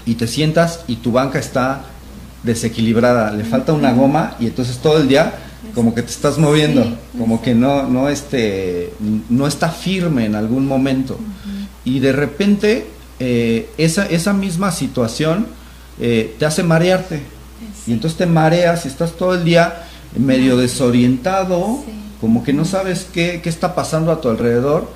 y 0.05 0.15
te 0.15 0.27
sientas 0.27 0.81
y 0.87 0.97
tu 0.97 1.11
banca 1.11 1.39
está 1.39 1.83
desequilibrada, 2.43 3.31
le 3.31 3.43
falta 3.43 3.73
una 3.73 3.93
goma 3.93 4.35
y 4.39 4.47
entonces 4.47 4.77
todo 4.77 4.97
el 4.97 5.07
día 5.07 5.33
como 5.73 5.93
que 5.93 6.01
te 6.01 6.11
estás 6.11 6.37
moviendo, 6.37 6.97
como 7.17 7.41
que 7.41 7.53
no, 7.53 7.83
no, 7.87 8.09
este, 8.09 8.93
no 9.29 9.47
está 9.47 9.69
firme 9.69 10.25
en 10.25 10.35
algún 10.35 10.65
momento. 10.65 11.17
Y 11.85 11.99
de 11.99 12.11
repente 12.11 12.87
eh, 13.19 13.69
esa, 13.77 14.05
esa 14.05 14.33
misma 14.33 14.71
situación 14.71 15.47
eh, 15.99 16.35
te 16.37 16.45
hace 16.45 16.63
marearte. 16.63 17.21
Y 17.85 17.93
entonces 17.93 18.17
te 18.17 18.25
mareas 18.25 18.85
y 18.85 18.89
estás 18.89 19.13
todo 19.13 19.33
el 19.33 19.43
día 19.43 19.83
medio 20.17 20.57
desorientado, 20.57 21.83
como 22.19 22.43
que 22.43 22.53
no 22.53 22.65
sabes 22.65 23.07
qué, 23.11 23.39
qué, 23.41 23.49
está 23.49 23.75
pasando 23.75 24.11
a 24.11 24.21
tu 24.21 24.29
alrededor. 24.29 24.91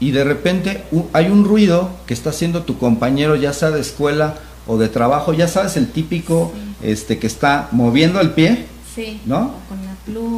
Y 0.00 0.12
de 0.12 0.24
repente 0.24 0.84
hay 1.12 1.26
un 1.26 1.44
ruido 1.44 1.90
que 2.06 2.14
está 2.14 2.30
haciendo 2.30 2.62
tu 2.62 2.78
compañero, 2.78 3.34
ya 3.34 3.52
sea 3.52 3.70
de 3.70 3.80
escuela 3.80 4.36
o 4.66 4.78
de 4.78 4.88
trabajo, 4.88 5.32
ya 5.32 5.48
sabes, 5.48 5.76
el 5.76 5.90
típico 5.90 6.52
este 6.82 7.18
que 7.18 7.26
está 7.26 7.68
moviendo 7.72 8.20
el 8.20 8.30
pie, 8.30 8.66
¿no? 9.26 9.54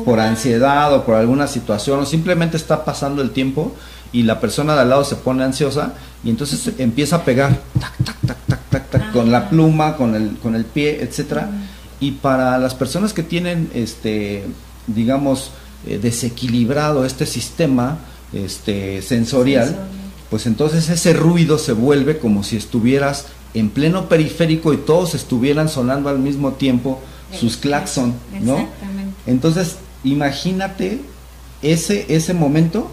Por 0.05 0.21
ansiedad 0.21 0.93
o 0.95 1.05
por 1.05 1.15
alguna 1.15 1.47
situación, 1.47 2.01
o 2.01 2.07
simplemente 2.07 2.57
está 2.57 2.85
pasando 2.85 3.23
el 3.23 3.31
tiempo 3.31 3.73
y 4.13 4.23
la 4.25 4.41
persona 4.41 4.75
de 4.75 4.81
al 4.81 4.91
lado 4.91 5.05
se 5.05 5.17
pone 5.17 5.45
ansiosa 5.45 5.95
y 6.25 6.31
entonces 6.31 6.73
empieza 6.79 7.17
a 7.17 7.25
pegar 7.25 7.61
tac, 7.79 7.97
tac, 8.05 8.17
tac, 8.27 8.39
tac, 8.47 8.69
tac, 8.69 8.91
tac, 8.91 9.13
con 9.13 9.31
la 9.31 9.39
ah. 9.39 9.51
pluma, 9.51 9.97
con 9.97 10.15
el, 10.15 10.37
con 10.43 10.55
el 10.55 10.65
pie, 10.65 11.03
etcétera. 11.03 11.51
Y 12.01 12.13
para 12.13 12.59
las 12.59 12.75
personas 12.75 13.13
que 13.13 13.23
tienen, 13.23 13.71
este, 13.75 14.45
digamos, 14.87 15.53
eh, 15.87 15.99
desequilibrado 15.99 17.05
este 17.05 17.27
sistema 17.27 17.99
este, 18.33 19.03
sensorial, 19.03 19.77
pues 20.29 20.47
entonces 20.47 20.89
ese 20.89 21.13
ruido 21.13 21.59
se 21.59 21.73
vuelve 21.73 22.19
como 22.19 22.43
si 22.43 22.57
estuvieras 22.57 23.27
en 23.55 23.71
pleno 23.71 24.09
periférico 24.09 24.73
y 24.73 24.79
todos 24.79 25.15
estuvieran 25.15 25.69
sonando 25.69 26.09
al 26.09 26.19
mismo 26.19 26.53
tiempo 26.53 27.01
sus 27.39 27.57
claxon, 27.57 28.15
¿no? 28.41 28.69
Entonces, 29.27 29.77
imagínate 30.05 31.01
ese, 31.63 32.07
ese 32.09 32.35
momento, 32.35 32.91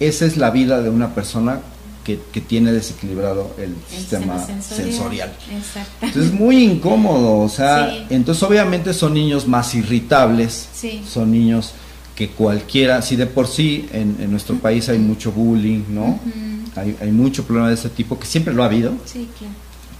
esa 0.00 0.26
es 0.26 0.36
la 0.36 0.50
vida 0.50 0.82
de 0.82 0.90
una 0.90 1.14
persona 1.14 1.60
que, 2.04 2.40
tiene 2.40 2.72
desequilibrado 2.72 3.54
el, 3.58 3.74
sistema, 3.90 4.38
sensorial. 4.60 5.32
Entonces 6.00 6.26
es 6.26 6.32
muy 6.32 6.62
incómodo, 6.62 7.38
o 7.38 7.48
sea, 7.48 8.06
entonces 8.10 8.42
obviamente 8.44 8.94
son 8.94 9.14
niños 9.14 9.48
más 9.48 9.74
irritables, 9.74 10.68
son 11.12 11.32
niños 11.32 11.72
que 12.14 12.30
cualquiera, 12.30 13.02
si 13.02 13.16
de 13.16 13.26
por 13.26 13.48
sí 13.48 13.88
en, 13.92 14.30
nuestro 14.30 14.56
país 14.56 14.88
hay 14.88 14.98
mucho 14.98 15.32
bullying, 15.32 15.82
¿no? 15.88 16.20
hay, 16.76 16.96
hay, 17.00 17.10
mucho 17.10 17.44
problema 17.44 17.68
de 17.68 17.74
ese 17.74 17.88
tipo, 17.88 18.18
que 18.18 18.26
siempre 18.26 18.54
lo 18.54 18.62
ha 18.62 18.66
habido, 18.66 18.92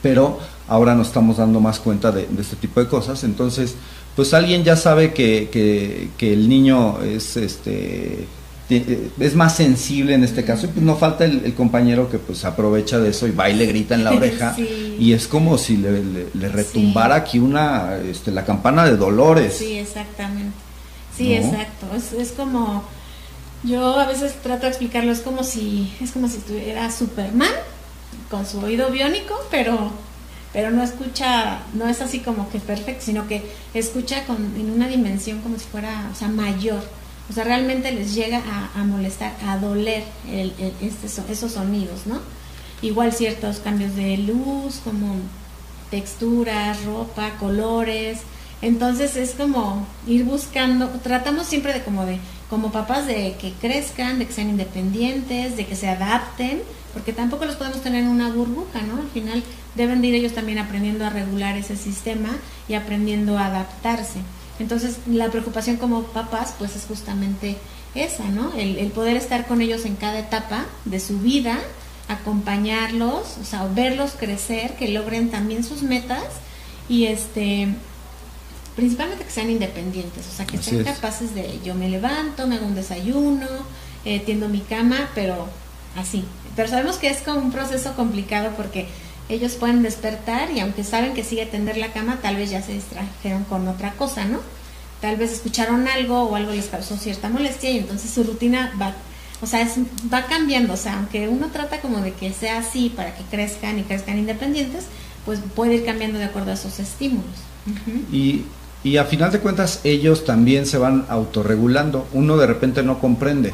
pero 0.03 0.39
ahora 0.69 0.95
nos 0.95 1.09
estamos 1.09 1.37
dando 1.37 1.61
más 1.61 1.79
cuenta 1.79 2.13
de, 2.13 2.29
este 2.39 2.57
tipo 2.57 2.81
de 2.81 2.89
cosas, 2.89 3.25
entonces 3.25 3.75
pues 4.15 4.33
alguien 4.33 4.65
ya 4.65 4.77
sabe 4.77 5.13
que, 5.13 5.49
que, 5.53 6.09
que 6.17 6.33
el 6.33 6.49
niño 6.49 7.03
es 7.03 7.37
este 7.37 8.27
es 8.69 9.35
más 9.37 9.55
sensible 9.55 10.15
en 10.15 10.25
este 10.25 10.45
caso 10.45 10.67
y 10.67 10.71
pues 10.71 10.85
no 10.85 10.97
falta 10.97 11.25
el, 11.25 11.55
compañero 11.55 12.11
que 12.11 12.19
pues 12.19 12.45
aprovecha 12.45 12.99
de 12.99 13.11
eso 13.11 13.29
y 13.29 13.31
va 13.31 13.49
y 13.49 13.55
le 13.55 13.67
grita 13.67 13.95
en 13.95 14.03
la 14.03 14.11
oreja 14.17 14.57
y 14.59 15.13
es 15.13 15.29
como 15.29 15.57
si 15.57 15.77
le, 15.77 16.49
retumbara 16.49 17.15
aquí 17.15 17.39
una 17.39 17.97
este, 17.97 18.33
la 18.33 18.45
campana 18.45 18.85
de 18.85 18.97
dolores. 18.97 19.57
Sí 19.57 19.79
exactamente. 19.79 20.57
Sí 21.17 21.35
exacto. 21.35 21.87
Es, 21.95 22.13
es 22.13 22.33
como 22.33 22.83
yo 23.63 23.99
a 23.99 24.07
veces 24.07 24.35
trato 24.43 24.63
de 24.63 24.69
explicarlo 24.69 25.13
es 25.13 25.21
como 25.21 25.45
si 25.45 25.93
es 26.01 26.11
como 26.11 26.29
si 26.29 26.39
tuviera 26.39 26.91
Superman 26.91 27.51
con 28.31 28.47
su 28.47 28.59
oído 28.61 28.91
biónico 28.91 29.35
pero 29.51 29.93
pero 30.57 30.71
no 30.71 30.83
escucha, 30.83 31.59
no 31.75 31.87
es 31.87 32.01
así 32.01 32.21
como 32.21 32.49
que 32.49 32.59
perfecto, 32.61 33.05
sino 33.05 33.29
que 33.29 33.43
escucha 33.75 34.25
con, 34.25 34.57
en 34.57 34.71
una 34.71 34.89
dimensión 34.89 35.43
como 35.43 35.59
si 35.59 35.67
fuera, 35.67 36.09
o 36.11 36.15
sea, 36.15 36.29
mayor. 36.29 36.83
O 37.29 37.33
sea, 37.35 37.45
realmente 37.45 37.93
les 37.93 38.15
llega 38.15 38.43
a, 38.75 38.83
molestar, 38.85 39.35
a 39.47 39.59
doler 39.59 40.03
el, 40.31 40.55
este, 40.81 41.31
esos 41.31 41.53
sonidos, 41.53 42.07
¿no? 42.07 42.21
Igual 42.81 43.13
ciertos 43.13 43.59
cambios 43.59 43.97
de 43.97 44.17
luz, 44.17 44.81
como 44.83 45.17
texturas, 45.91 46.83
ropa, 46.87 47.33
colores. 47.39 48.21
Entonces 48.63 49.17
es 49.17 49.33
como 49.33 49.87
ir 50.07 50.25
buscando, 50.25 50.89
tratamos 51.03 51.47
siempre 51.47 51.75
de 51.75 51.83
como 51.83 52.07
de, 52.07 52.19
como 52.49 52.73
papás 52.73 53.07
de 53.07 53.37
que 53.39 53.53
crezcan, 53.61 54.19
de 54.19 54.27
que 54.27 54.33
sean 54.33 54.49
independientes, 54.49 55.59
de 55.59 55.67
que 55.67 55.77
se 55.77 55.89
adapten, 55.89 56.63
porque 56.97 57.13
tampoco 57.13 57.45
los 57.45 57.57
podemos 57.57 57.83
tener 57.83 58.05
en 58.05 58.09
una 58.09 58.31
burbuja, 58.31 58.81
¿no? 58.81 59.03
Al 59.03 59.11
final 59.11 59.43
deben 59.75 60.01
de 60.01 60.07
ir 60.09 60.15
ellos 60.15 60.33
también 60.33 60.59
aprendiendo 60.59 61.05
a 61.05 61.11
regular 61.11 61.55
ese 61.59 61.77
sistema 61.77 62.31
y 62.71 62.73
aprendiendo 62.73 63.37
a 63.37 63.49
adaptarse. 63.49 64.21
Entonces, 64.59 64.97
la 65.07 65.29
preocupación 65.29 65.77
como 65.77 66.05
papás, 66.05 66.55
pues 66.59 66.75
es 66.75 66.87
justamente 66.87 67.59
esa, 67.95 68.25
¿no? 68.25 68.51
El, 68.55 68.91
poder 68.93 69.19
estar 69.19 69.47
con 69.47 69.61
ellos 69.61 69.85
en 69.85 69.97
cada 69.97 70.19
etapa 70.21 70.65
de 70.87 70.99
su 70.99 71.19
vida, 71.19 71.59
acompañarlos, 72.09 73.37
o 73.43 73.45
sea, 73.45 73.67
verlos 73.67 74.13
crecer, 74.19 74.75
que 74.77 74.89
logren 74.89 75.31
también 75.31 75.65
sus 75.65 75.83
metas 75.83 76.25
y 76.89 77.05
este 77.05 77.69
principalmente 78.75 79.25
que 79.25 79.31
sean 79.31 79.51
independientes, 79.51 80.27
o 80.33 80.35
sea, 80.35 80.47
que 80.47 80.57
sean 80.57 80.83
capaces 80.83 81.35
de 81.35 81.61
yo 81.63 81.75
me 81.75 81.91
levanto, 81.91 82.47
me 82.47 82.57
hago 82.57 82.67
un 82.67 82.75
desayuno, 82.75 83.49
eh, 84.07 84.21
tiendo 84.21 84.49
mi 84.49 84.61
cama, 84.61 85.11
pero 85.15 85.47
así. 85.97 86.25
Pero 86.55 86.69
sabemos 86.69 86.97
que 86.97 87.09
es 87.09 87.19
como 87.19 87.41
un 87.41 87.53
proceso 87.53 87.95
complicado 87.95 88.51
porque 88.57 88.87
ellos 89.29 89.53
pueden 89.53 89.83
despertar 89.83 90.51
y 90.51 90.61
aunque 90.61 90.85
saben 90.85 91.15
que 91.15 91.25
sigue 91.25 91.47
tender 91.47 91.77
la 91.77 91.93
cama, 91.93 92.19
tal 92.23 92.37
vez 92.37 92.51
ya 92.51 92.63
se 92.63 92.73
distrajeron 92.73 93.45
con 93.45 93.67
otra 93.69 93.93
cosa, 93.93 94.25
¿no? 94.25 94.41
Tal 95.01 95.17
vez 95.17 95.33
escucharon 95.33 95.89
algo 95.89 96.23
o 96.23 96.37
algo 96.37 96.53
les 96.53 96.67
causó 96.67 96.97
cierta 96.97 97.29
molestia 97.29 97.71
y 97.71 97.79
entonces 97.79 98.11
su 98.11 98.23
rutina 98.23 98.73
va, 98.81 98.95
o 99.43 99.47
sea, 99.47 99.61
es, 99.61 99.75
va 100.13 100.27
cambiando, 100.27 100.75
o 100.75 100.77
sea, 100.79 100.97
aunque 100.97 101.29
uno 101.29 101.49
trata 101.49 101.81
como 101.81 102.01
de 102.01 102.13
que 102.13 102.33
sea 102.33 102.59
así 102.59 102.91
para 102.95 103.15
que 103.15 103.25
crezcan 103.25 103.79
y 103.79 103.83
crezcan 103.83 104.19
independientes, 104.19 104.85
pues 105.25 105.41
puede 105.55 105.75
ir 105.75 105.85
cambiando 105.85 106.19
de 106.19 106.25
acuerdo 106.25 106.53
a 106.53 106.55
esos 106.55 106.79
estímulos. 106.79 107.25
Y 108.13 108.45
y 108.87 108.99
a 108.99 109.05
final 109.05 109.33
de 109.33 109.41
cuentas 109.41 109.81
ellos 109.83 110.25
también 110.25 110.65
se 110.65 110.79
van 110.79 111.07
autorregulando. 111.09 112.07
Uno 112.13 112.37
de 112.37 112.47
repente 112.47 112.85
no 112.85 113.01
comprende. 113.01 113.53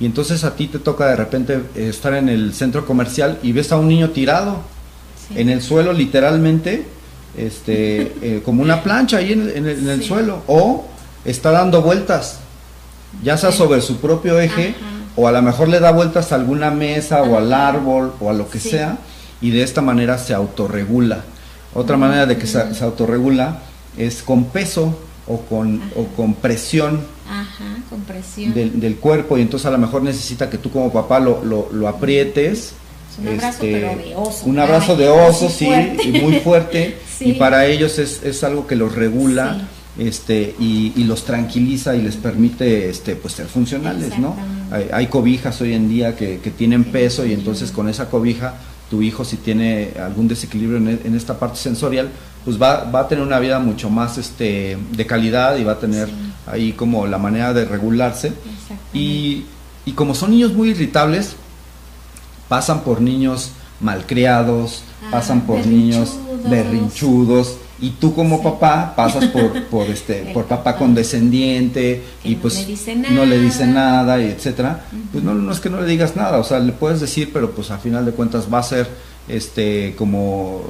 Y 0.00 0.06
entonces 0.06 0.44
a 0.44 0.56
ti 0.56 0.66
te 0.66 0.78
toca 0.78 1.06
de 1.06 1.16
repente 1.16 1.60
estar 1.76 2.14
en 2.14 2.28
el 2.28 2.52
centro 2.52 2.84
comercial 2.84 3.38
y 3.42 3.52
ves 3.52 3.70
a 3.72 3.76
un 3.76 3.88
niño 3.88 4.10
tirado 4.10 4.60
en 5.34 5.48
el 5.48 5.62
suelo 5.62 5.92
literalmente, 5.92 6.86
este, 7.36 8.12
eh, 8.22 8.42
como 8.44 8.62
una 8.62 8.82
plancha 8.82 9.18
ahí 9.18 9.32
en, 9.32 9.66
el, 9.66 10.02
suelo, 10.02 10.42
o 10.46 10.86
está 11.24 11.50
dando 11.50 11.82
vueltas, 11.82 12.40
ya 13.22 13.36
sea 13.36 13.52
sobre 13.52 13.80
su 13.80 13.98
propio 13.98 14.38
eje, 14.40 14.74
o 15.16 15.28
a 15.28 15.32
lo 15.32 15.42
mejor 15.42 15.68
le 15.68 15.78
da 15.78 15.92
vueltas 15.92 16.32
a 16.32 16.34
alguna 16.34 16.70
mesa 16.70 17.22
o 17.22 17.38
al 17.38 17.52
árbol 17.52 18.14
o 18.20 18.30
a 18.30 18.32
lo 18.32 18.50
que 18.50 18.58
sea, 18.58 18.98
y 19.40 19.50
de 19.50 19.62
esta 19.62 19.80
manera 19.80 20.18
se 20.18 20.34
autorregula. 20.34 21.22
Otra 21.72 21.96
manera 21.96 22.26
de 22.26 22.36
que 22.36 22.46
se, 22.46 22.74
se, 22.74 22.84
autorregula 22.84 23.60
es 23.96 24.22
con 24.22 24.46
peso 24.46 24.98
o 25.26 25.40
con, 25.40 25.80
o 25.96 26.06
con 26.16 26.34
presión, 26.34 27.00
Del, 28.52 28.96
cuerpo, 28.96 29.38
y 29.38 29.42
entonces 29.42 29.66
a 29.66 29.70
lo 29.70 29.78
mejor 29.78 30.02
necesita 30.02 30.50
que 30.50 30.58
tú 30.58 30.70
como 30.70 30.92
papá 30.92 31.20
lo, 31.20 31.42
lo 31.42 31.88
aprietes 31.88 32.74
un 33.18 33.28
abrazo, 33.28 33.48
este, 33.48 33.72
pero 33.72 33.96
de 33.96 34.16
oso. 34.16 34.46
Un 34.46 34.58
abrazo 34.58 34.96
de 34.96 35.08
oso, 35.08 35.48
sí, 35.48 35.68
y 36.04 36.20
muy 36.20 36.40
fuerte. 36.40 36.98
Y 37.20 37.34
para 37.34 37.64
ellos 37.66 38.00
es, 38.00 38.24
es, 38.24 38.42
algo 38.42 38.66
que 38.66 38.74
los 38.74 38.92
regula. 38.92 39.68
Este, 39.96 40.56
y, 40.58 40.92
y, 40.96 41.04
los 41.04 41.24
tranquiliza 41.24 41.94
y 41.94 42.02
les 42.02 42.16
permite 42.16 42.90
este, 42.90 43.14
pues, 43.14 43.34
ser 43.34 43.46
funcionales, 43.46 44.18
¿no? 44.18 44.34
Hay, 44.92 45.06
cobijas 45.06 45.60
hoy 45.60 45.74
en 45.74 45.88
día 45.88 46.16
que, 46.16 46.40
que 46.40 46.50
tienen 46.50 46.82
peso 46.82 47.24
y 47.24 47.32
entonces 47.32 47.70
con 47.70 47.88
esa 47.88 48.10
cobija 48.10 48.54
tu 48.90 49.00
hijo 49.00 49.24
si 49.24 49.36
tiene 49.36 49.92
algún 50.04 50.26
desequilibrio 50.26 50.78
en, 50.78 51.00
en, 51.04 51.14
esta 51.14 51.38
parte 51.38 51.58
sensorial, 51.58 52.10
pues 52.44 52.60
va, 52.60 52.90
va 52.90 53.00
a 53.02 53.08
tener 53.08 53.24
una 53.24 53.38
vida 53.38 53.60
mucho 53.60 53.88
más 53.88 54.18
este, 54.18 54.76
de 54.90 55.06
calidad 55.06 55.56
y 55.56 55.62
va 55.62 55.72
a 55.72 55.78
tener 55.78 56.08
ahí 56.46 56.72
como 56.72 57.06
la 57.06 57.18
manera 57.18 57.52
de 57.52 57.64
regularse. 57.64 58.32
Y, 58.92 59.44
y 59.84 59.92
como 59.92 60.14
son 60.14 60.30
niños 60.30 60.52
muy 60.52 60.70
irritables, 60.70 61.36
pasan 62.48 62.82
por 62.82 63.00
niños 63.00 63.50
malcriados, 63.80 64.82
ah, 65.04 65.08
pasan 65.12 65.42
por 65.42 65.66
niños 65.66 66.16
berrinchudos. 66.48 67.58
y 67.80 67.90
tú 67.90 68.14
como 68.14 68.42
papá 68.42 68.94
pasas 68.94 69.26
por 69.26 69.64
por 69.70 69.86
este 69.86 70.30
por 70.32 70.44
papá 70.44 70.76
condescendiente 70.76 72.02
y 72.22 72.36
pues 72.36 72.66
no 73.10 73.26
le 73.26 73.38
dice 73.40 73.66
nada. 73.66 74.20
y 74.20 74.26
etcétera. 74.26 74.84
Pues 75.10 75.24
no 75.24 75.34
no 75.34 75.52
es 75.52 75.60
que 75.60 75.70
no 75.70 75.80
le 75.80 75.86
digas 75.86 76.14
nada 76.14 76.38
o 76.38 76.44
sea 76.44 76.60
le 76.60 76.72
puedes 76.72 77.00
decir 77.00 77.30
pero 77.32 77.50
pues 77.50 77.70
a 77.70 77.78
final 77.78 78.04
de 78.04 78.12
cuentas 78.12 78.46
va 78.52 78.60
a 78.60 78.62
ser 78.62 78.88
este 79.26 79.94
como 79.96 80.62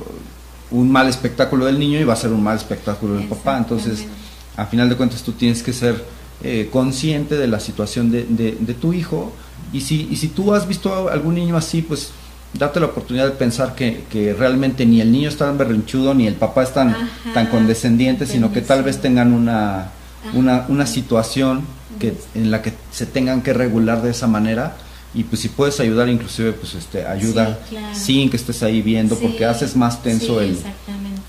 un 0.70 0.90
mal 0.90 1.08
espectáculo 1.08 1.66
del 1.66 1.78
niño 1.78 2.00
y 2.00 2.04
va 2.04 2.14
a 2.14 2.16
ser 2.16 2.32
un 2.32 2.42
mal 2.42 2.56
espectáculo 2.56 3.14
del 3.14 3.28
papá. 3.28 3.58
Entonces 3.58 4.06
a 4.56 4.66
final 4.66 4.88
de 4.88 4.96
cuentas 4.96 5.22
tú 5.22 5.32
tienes 5.32 5.62
que 5.62 5.72
ser 5.72 6.04
eh, 6.42 6.68
consciente 6.70 7.36
de 7.36 7.46
la 7.46 7.60
situación 7.60 8.10
de, 8.10 8.24
de, 8.24 8.74
tu 8.74 8.92
hijo. 8.92 9.32
Y 9.72 9.80
si 9.80 10.08
y 10.10 10.16
si 10.16 10.28
tú 10.28 10.54
has 10.54 10.68
visto 10.68 11.08
a 11.08 11.12
algún 11.12 11.34
niño 11.34 11.56
así 11.56 11.82
pues 11.82 12.10
date 12.58 12.80
la 12.80 12.86
oportunidad 12.86 13.26
de 13.26 13.32
pensar 13.32 13.74
que, 13.74 14.04
que, 14.10 14.32
realmente 14.32 14.86
ni 14.86 15.00
el 15.00 15.10
niño 15.10 15.28
está 15.28 15.46
tan 15.46 15.58
berrinchudo 15.58 16.14
ni 16.14 16.26
el 16.26 16.34
papá 16.34 16.62
es 16.62 16.72
tan, 16.72 16.94
tan 17.32 17.48
condescendiente, 17.48 18.26
sino 18.26 18.52
que 18.52 18.60
tal 18.60 18.82
vez 18.84 19.00
tengan 19.00 19.32
una, 19.32 19.90
una, 20.34 20.64
una, 20.68 20.86
situación 20.86 21.62
que, 21.98 22.14
en 22.34 22.50
la 22.50 22.62
que 22.62 22.72
se 22.92 23.06
tengan 23.06 23.42
que 23.42 23.52
regular 23.52 24.02
de 24.02 24.10
esa 24.10 24.26
manera. 24.26 24.76
Y 25.14 25.24
pues 25.24 25.42
si 25.42 25.48
puedes 25.48 25.78
ayudar 25.78 26.08
inclusive 26.08 26.52
pues 26.52 26.74
este 26.74 27.06
ayuda 27.06 27.60
sin 27.92 28.30
que 28.30 28.36
estés 28.36 28.64
ahí 28.64 28.82
viendo 28.82 29.16
porque 29.16 29.44
haces 29.44 29.76
más 29.76 30.02
tenso 30.02 30.40
el, 30.40 30.58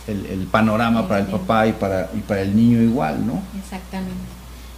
el, 0.07 0.25
el, 0.25 0.47
panorama 0.47 1.07
para 1.07 1.21
el 1.21 1.27
papá 1.27 1.67
y 1.67 1.73
para, 1.73 2.09
y 2.13 2.19
para 2.19 2.41
el 2.41 2.55
niño 2.55 2.81
igual, 2.81 3.25
¿no? 3.25 3.41
Exactamente. 3.59 4.13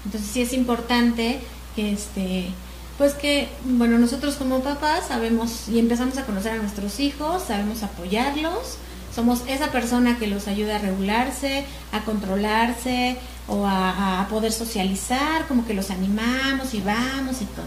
Entonces 0.05 0.29
sí 0.31 0.41
es 0.41 0.53
importante 0.53 1.39
que 1.75 1.91
este 1.91 2.50
pues 2.98 3.13
que, 3.13 3.48
bueno, 3.63 4.00
nosotros 4.00 4.36
como 4.36 4.62
papás 4.62 5.07
sabemos 5.07 5.69
y 5.69 5.77
empezamos 5.77 6.17
a 6.17 6.25
conocer 6.25 6.53
a 6.53 6.55
nuestros 6.55 7.00
hijos, 7.00 7.43
sabemos 7.43 7.84
apoyarlos, 7.84 8.77
somos 9.13 9.43
esa 9.48 9.72
persona 9.72 10.17
que 10.17 10.25
los 10.25 10.48
ayuda 10.48 10.77
a 10.77 10.79
regularse, 10.79 11.65
a 11.91 12.01
controlarse 12.01 13.17
o 13.48 13.65
a, 13.67 14.25
poder 14.29 14.51
socializar, 14.51 15.48
como 15.48 15.65
que 15.65 15.75
los 15.75 15.91
animamos 15.91 16.74
y 16.74 16.81
vamos 16.81 17.41
y 17.41 17.46
todo. 17.46 17.65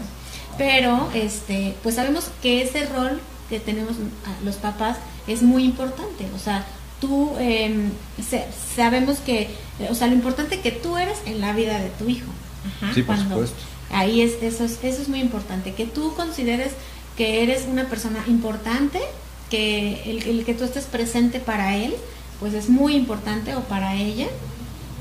Pero, 0.57 1.09
este, 1.13 1.75
pues 1.81 1.95
sabemos 1.95 2.29
que 2.41 2.61
ese 2.61 2.85
rol 2.87 3.21
que 3.49 3.59
tenemos 3.59 3.95
los 4.43 4.55
papás 4.57 4.97
es 5.27 5.43
muy 5.43 5.63
importante, 5.63 6.27
o 6.35 6.39
sea, 6.39 6.65
tú 7.01 7.33
em, 7.39 7.89
sabemos 8.75 9.17
que, 9.17 9.49
o 9.89 9.95
sea, 9.95 10.07
lo 10.07 10.13
importante 10.13 10.61
que 10.61 10.71
tú 10.71 10.95
eres 10.95 11.17
en 11.25 11.41
la 11.41 11.51
vida 11.51 11.77
de 11.79 11.89
tu 11.89 12.07
hijo. 12.07 12.31
Ajá, 12.79 12.93
sí, 12.93 13.01
por 13.01 13.17
supuesto 13.17 13.57
Ahí 13.93 14.21
es, 14.21 14.41
eso, 14.41 14.63
es, 14.63 14.79
eso 14.83 15.01
es 15.01 15.09
muy 15.09 15.19
importante, 15.19 15.73
que 15.73 15.85
tú 15.85 16.13
consideres 16.15 16.71
que 17.17 17.43
eres 17.43 17.65
una 17.69 17.89
persona 17.89 18.23
importante, 18.27 18.99
que 19.49 20.01
el, 20.05 20.45
que 20.45 20.53
tú 20.53 20.63
estés 20.63 20.85
presente 20.85 21.39
para 21.39 21.75
él, 21.75 21.93
pues 22.39 22.53
es 22.53 22.69
muy 22.69 22.95
importante 22.95 23.55
o 23.55 23.61
para 23.61 23.95
ella. 23.95 24.27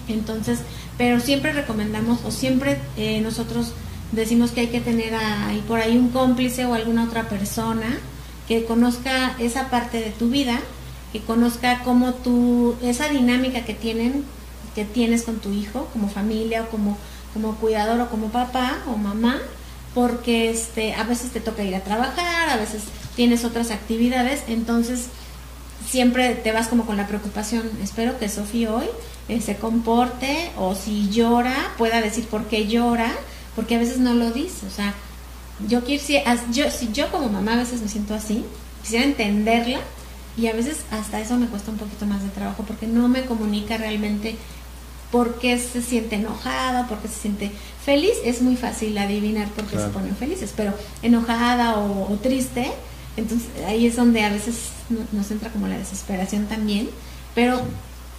Entonces, 0.09 0.59
pero 0.99 1.21
siempre 1.21 1.53
recomendamos 1.53 2.25
o 2.25 2.33
siempre 2.33 2.79
eh, 2.97 3.21
nosotros 3.21 3.75
decimos 4.11 4.51
que 4.51 4.63
hay 4.63 4.67
que 4.67 4.81
tener 4.81 5.15
ahí 5.15 5.63
por 5.69 5.79
ahí 5.79 5.97
un 5.97 6.09
cómplice 6.09 6.67
o 6.67 6.75
alguna 6.75 7.05
otra 7.05 7.29
persona 7.29 7.99
que 8.49 8.65
conozca 8.65 9.37
esa 9.39 9.71
parte 9.71 10.01
de 10.01 10.11
tu 10.11 10.31
vida, 10.31 10.59
que 11.13 11.21
conozca 11.21 11.83
cómo 11.85 12.15
tú, 12.15 12.77
esa 12.83 13.09
dinámica 13.09 13.65
que 13.65 13.75
tienen, 13.75 14.25
que 14.75 14.85
tienes 14.85 15.23
con 15.23 15.41
tu 15.41 15.53
hijo, 15.53 15.89
como 15.93 16.09
familia 16.09 16.63
o 16.63 16.69
como 16.69 16.97
como 17.33 17.55
cuidador 17.57 18.01
o 18.01 18.11
como 18.11 18.29
papá 18.29 18.79
o 18.87 18.97
mamá, 18.97 19.39
porque 19.95 20.51
este, 20.51 20.95
a 20.95 21.05
veces 21.05 21.33
te 21.33 21.41
toca 21.41 21.63
ir 21.63 21.75
a 21.75 21.85
trabajar, 21.85 22.51
a 22.51 22.57
veces 22.57 22.83
tienes 23.17 23.45
otras 23.45 23.71
actividades, 23.71 24.43
entonces 24.49 25.07
siempre 25.89 26.35
te 26.35 26.53
vas 26.53 26.69
como 26.69 26.87
con 26.87 26.97
la 26.97 27.07
preocupación, 27.07 27.69
espero 27.83 28.19
que 28.19 28.29
Sofía 28.29 28.73
hoy 28.73 28.87
eh, 29.29 29.41
se 29.41 29.57
comporte 29.57 30.51
o 30.57 30.75
si 30.75 31.09
llora 31.11 31.55
pueda 31.79 32.01
decir 32.01 32.27
por 32.27 32.47
qué 32.47 32.67
llora, 32.67 33.13
porque 33.57 33.77
a 33.77 33.79
veces 33.79 33.99
no 33.99 34.15
lo 34.15 34.31
dice, 34.31 34.67
o 34.67 34.71
sea, 34.71 34.95
yo 35.69 35.83
si 35.87 36.19
yo, 36.53 36.71
si 36.71 36.93
yo 36.93 37.11
como 37.11 37.29
mamá 37.29 37.55
a 37.55 37.57
veces 37.57 37.83
me 37.83 37.89
siento 37.89 38.15
así, 38.15 38.45
quisiera 38.83 39.05
entenderla 39.05 39.81
y 40.37 40.47
a 40.47 40.53
veces 40.53 40.79
hasta 40.91 41.21
eso 41.21 41.37
me 41.37 41.47
cuesta 41.47 41.71
un 41.71 41.79
poquito 41.79 42.07
más 42.07 42.23
de 42.23 42.29
trabajo 42.29 42.65
porque 42.67 42.87
no 42.87 43.09
me 43.09 43.25
comunica 43.25 43.77
realmente 43.77 44.37
por 45.11 45.39
qué 45.39 45.59
se 45.59 45.83
siente 45.83 46.17
enojada, 46.17 46.87
por 46.87 46.99
qué 46.99 47.09
se 47.09 47.15
siente 47.15 47.51
feliz, 47.85 48.13
es 48.25 48.43
muy 48.43 48.57
fácil 48.57 48.97
adivinar 48.99 49.49
por 49.49 49.65
qué 49.65 49.77
se 49.77 49.89
ponen 49.89 50.15
felices, 50.15 50.53
pero 50.57 50.73
enojada 51.03 51.79
o, 51.79 52.17
triste, 52.23 52.71
entonces 53.17 53.49
ahí 53.67 53.87
es 53.87 53.97
donde 53.97 54.23
a 54.23 54.31
veces 54.31 54.57
nos 55.13 55.31
entra 55.31 55.51
como 55.51 55.67
la 55.67 55.79
desesperación 55.79 56.47
también, 56.47 56.89
pero 57.35 57.61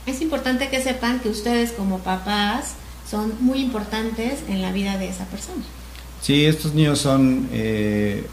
es 0.06 0.21
importante 0.21 0.69
que 0.69 0.82
sepan 0.82 1.19
que 1.19 1.30
ustedes 1.30 1.71
como 1.71 2.00
papás 2.00 2.74
son 3.10 3.34
muy 3.39 3.60
importantes 3.60 4.39
en 4.50 4.62
la 4.62 4.71
vida 4.71 4.97
de 4.97 5.10
esa 5.10 5.26
persona. 5.26 5.63
Sí, 6.21 6.45
estos 6.45 6.74
niños 6.74 7.00
son, 7.00 7.50
eh, 7.52 8.26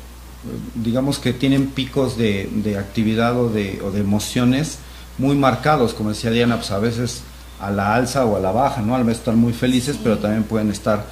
digamos 0.74 1.18
que 1.18 1.32
tienen 1.32 1.68
picos 1.68 2.16
de, 2.16 2.48
de 2.52 2.78
actividad 2.78 3.38
o 3.38 3.48
de, 3.48 3.80
o 3.84 3.90
de 3.90 4.00
emociones 4.00 4.78
muy 5.18 5.37
marcados, 5.37 5.94
como 5.94 6.11
decía 6.11 6.30
Diana, 6.30 6.56
pues 6.56 6.70
a 6.70 6.78
veces 6.78 7.22
a 7.61 7.70
la 7.70 7.94
alza 7.94 8.24
o 8.24 8.37
a 8.37 8.40
la 8.40 8.52
baja, 8.52 8.82
¿no? 8.82 8.94
Al 8.94 9.04
vez 9.04 9.18
están 9.18 9.38
muy 9.38 9.52
felices, 9.52 9.98
pero 10.02 10.18
también 10.18 10.44
pueden 10.44 10.70
estar 10.70 11.04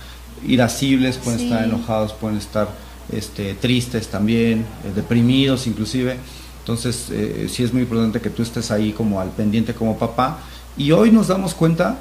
irascibles, 0.46 1.18
pueden 1.18 1.40
estar 1.40 1.64
enojados, 1.64 2.12
pueden 2.12 2.38
estar 2.38 2.68
este, 3.12 3.54
tristes 3.54 4.08
también, 4.08 4.60
eh, 4.84 4.92
deprimidos 4.94 5.66
inclusive. 5.66 6.16
Entonces, 6.60 7.08
eh, 7.10 7.48
sí 7.50 7.62
es 7.62 7.72
muy 7.72 7.82
importante 7.82 8.20
que 8.20 8.30
tú 8.30 8.42
estés 8.42 8.70
ahí 8.70 8.92
como 8.92 9.20
al 9.20 9.30
pendiente 9.30 9.74
como 9.74 9.98
papá. 9.98 10.38
Y 10.76 10.92
hoy 10.92 11.10
nos 11.10 11.28
damos 11.28 11.54
cuenta, 11.54 11.98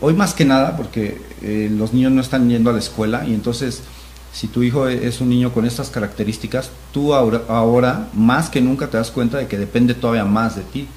hoy 0.00 0.14
más 0.14 0.34
que 0.34 0.44
nada, 0.44 0.76
porque 0.76 1.20
eh, 1.42 1.68
los 1.70 1.92
niños 1.92 2.12
no 2.12 2.20
están 2.20 2.48
yendo 2.48 2.70
a 2.70 2.72
la 2.72 2.78
escuela 2.78 3.26
y 3.26 3.34
entonces 3.34 3.82
si 4.34 4.48
tu 4.48 4.64
hijo 4.64 4.88
es 4.88 5.20
un 5.20 5.28
niño 5.28 5.52
con 5.52 5.64
estas 5.64 5.90
características, 5.90 6.70
tú 6.92 7.14
ahora, 7.14 7.42
ahora, 7.48 8.08
más 8.14 8.50
que 8.50 8.60
nunca 8.60 8.88
te 8.88 8.96
das 8.96 9.12
cuenta 9.12 9.38
de 9.38 9.46
que 9.46 9.56
depende 9.56 9.94
todavía 9.94 10.24
más 10.24 10.56
de 10.56 10.62
ti, 10.62 10.88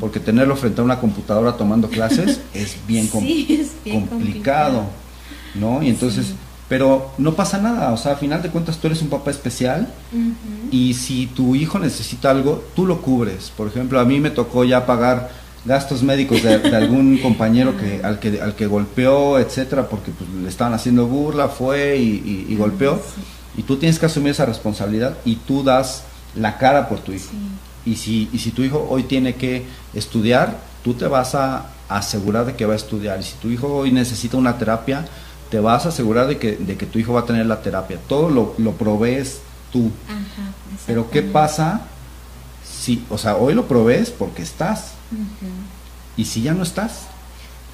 porque 0.00 0.18
tenerlo 0.18 0.56
frente 0.56 0.80
a 0.80 0.84
una 0.84 0.98
computadora 0.98 1.58
tomando 1.58 1.88
clases 1.88 2.40
es 2.54 2.78
bien, 2.86 3.06
complicado, 3.08 4.84
¿no? 5.54 5.82
Y 5.82 5.90
entonces, 5.90 6.32
pero 6.70 7.12
no 7.18 7.34
pasa 7.34 7.58
nada, 7.58 7.92
o 7.92 7.98
sea, 7.98 8.12
a 8.12 8.16
final 8.16 8.42
de 8.42 8.48
cuentas 8.48 8.78
tú 8.78 8.86
eres 8.86 9.02
un 9.02 9.10
papá 9.10 9.30
especial 9.30 9.92
y 10.70 10.94
si 10.94 11.26
tu 11.26 11.54
hijo 11.54 11.78
necesita 11.78 12.30
algo, 12.30 12.64
tú 12.74 12.86
lo 12.86 13.02
cubres. 13.02 13.52
Por 13.54 13.68
ejemplo, 13.68 14.00
a 14.00 14.06
mí 14.06 14.20
me 14.20 14.30
tocó 14.30 14.64
ya 14.64 14.86
pagar 14.86 15.30
gastos 15.66 16.02
médicos 16.02 16.42
de, 16.42 16.54
algún 16.76 17.18
compañero 17.22 17.76
que 17.76 18.00
al 18.02 18.18
que 18.18 18.40
al 18.40 18.54
que 18.54 18.66
golpeó, 18.66 19.38
etcétera, 19.38 19.88
porque 19.88 20.12
pues, 20.12 20.30
le 20.30 20.48
estaban 20.48 20.72
haciendo 20.72 21.06
burla, 21.06 21.48
fue 21.48 21.98
y, 21.98 22.54
golpeó. 22.56 23.00
Y 23.56 23.62
tú 23.62 23.76
tienes 23.76 23.98
que 23.98 24.06
asumir 24.06 24.32
esa 24.32 24.46
responsabilidad 24.46 25.16
y 25.24 25.36
tú 25.36 25.62
das 25.62 26.04
la 26.34 26.58
cara 26.58 26.88
por 26.88 27.00
tu 27.00 27.12
hijo. 27.12 27.30
Y, 27.84 27.96
si, 27.96 28.28
y 28.32 28.38
si 28.38 28.50
tu 28.50 28.62
hijo 28.62 28.86
hoy 28.88 29.04
tiene 29.04 29.34
que 29.34 29.64
estudiar, 29.94 30.58
tú 30.82 30.94
te 30.94 31.06
vas 31.06 31.34
a 31.34 31.66
asegurar 31.88 32.46
de 32.46 32.54
que 32.54 32.66
va 32.66 32.74
a 32.74 32.76
estudiar. 32.76 33.18
Y 33.20 33.22
si 33.22 33.34
tu 33.36 33.48
hijo 33.48 33.68
hoy 33.68 33.92
necesita 33.92 34.36
una 34.36 34.58
terapia, 34.58 35.06
te 35.50 35.60
vas 35.60 35.86
a 35.86 35.90
asegurar 35.90 36.26
de 36.26 36.38
que, 36.38 36.56
de 36.56 36.76
que 36.76 36.86
tu 36.86 36.98
hijo 36.98 37.12
va 37.12 37.20
a 37.20 37.24
tener 37.24 37.46
la 37.46 37.62
terapia. 37.62 37.98
Todo 38.08 38.28
lo, 38.28 38.54
lo 38.58 38.72
provees 38.72 39.40
tú. 39.72 39.90
Pero 40.86 41.10
¿qué 41.10 41.22
pasa 41.22 41.82
si, 42.64 43.04
o 43.08 43.18
sea, 43.18 43.36
hoy 43.36 43.54
lo 43.54 43.66
provees 43.66 44.10
porque 44.10 44.42
estás? 44.42 44.95
¿Y 46.16 46.24
si 46.24 46.42
ya 46.42 46.54
no 46.54 46.62
estás? 46.62 47.06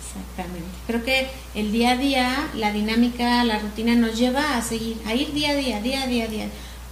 Exactamente. 0.05 0.69
Creo 0.87 1.05
que 1.05 1.29
el 1.55 1.73
día 1.73 1.93
a 1.93 1.97
día, 1.97 2.51
la 2.55 2.73
dinámica, 2.73 3.45
la 3.45 3.59
rutina 3.59 3.95
nos 3.95 4.19
lleva 4.19 4.57
a 4.57 4.63
seguir, 4.63 5.01
a 5.07 5.15
ir 5.15 5.33
día 5.33 5.51
a 5.51 5.55
día, 5.55 5.81
día 5.81 6.03
a 6.03 6.07
día, 6.07 6.27
día. 6.27 6.49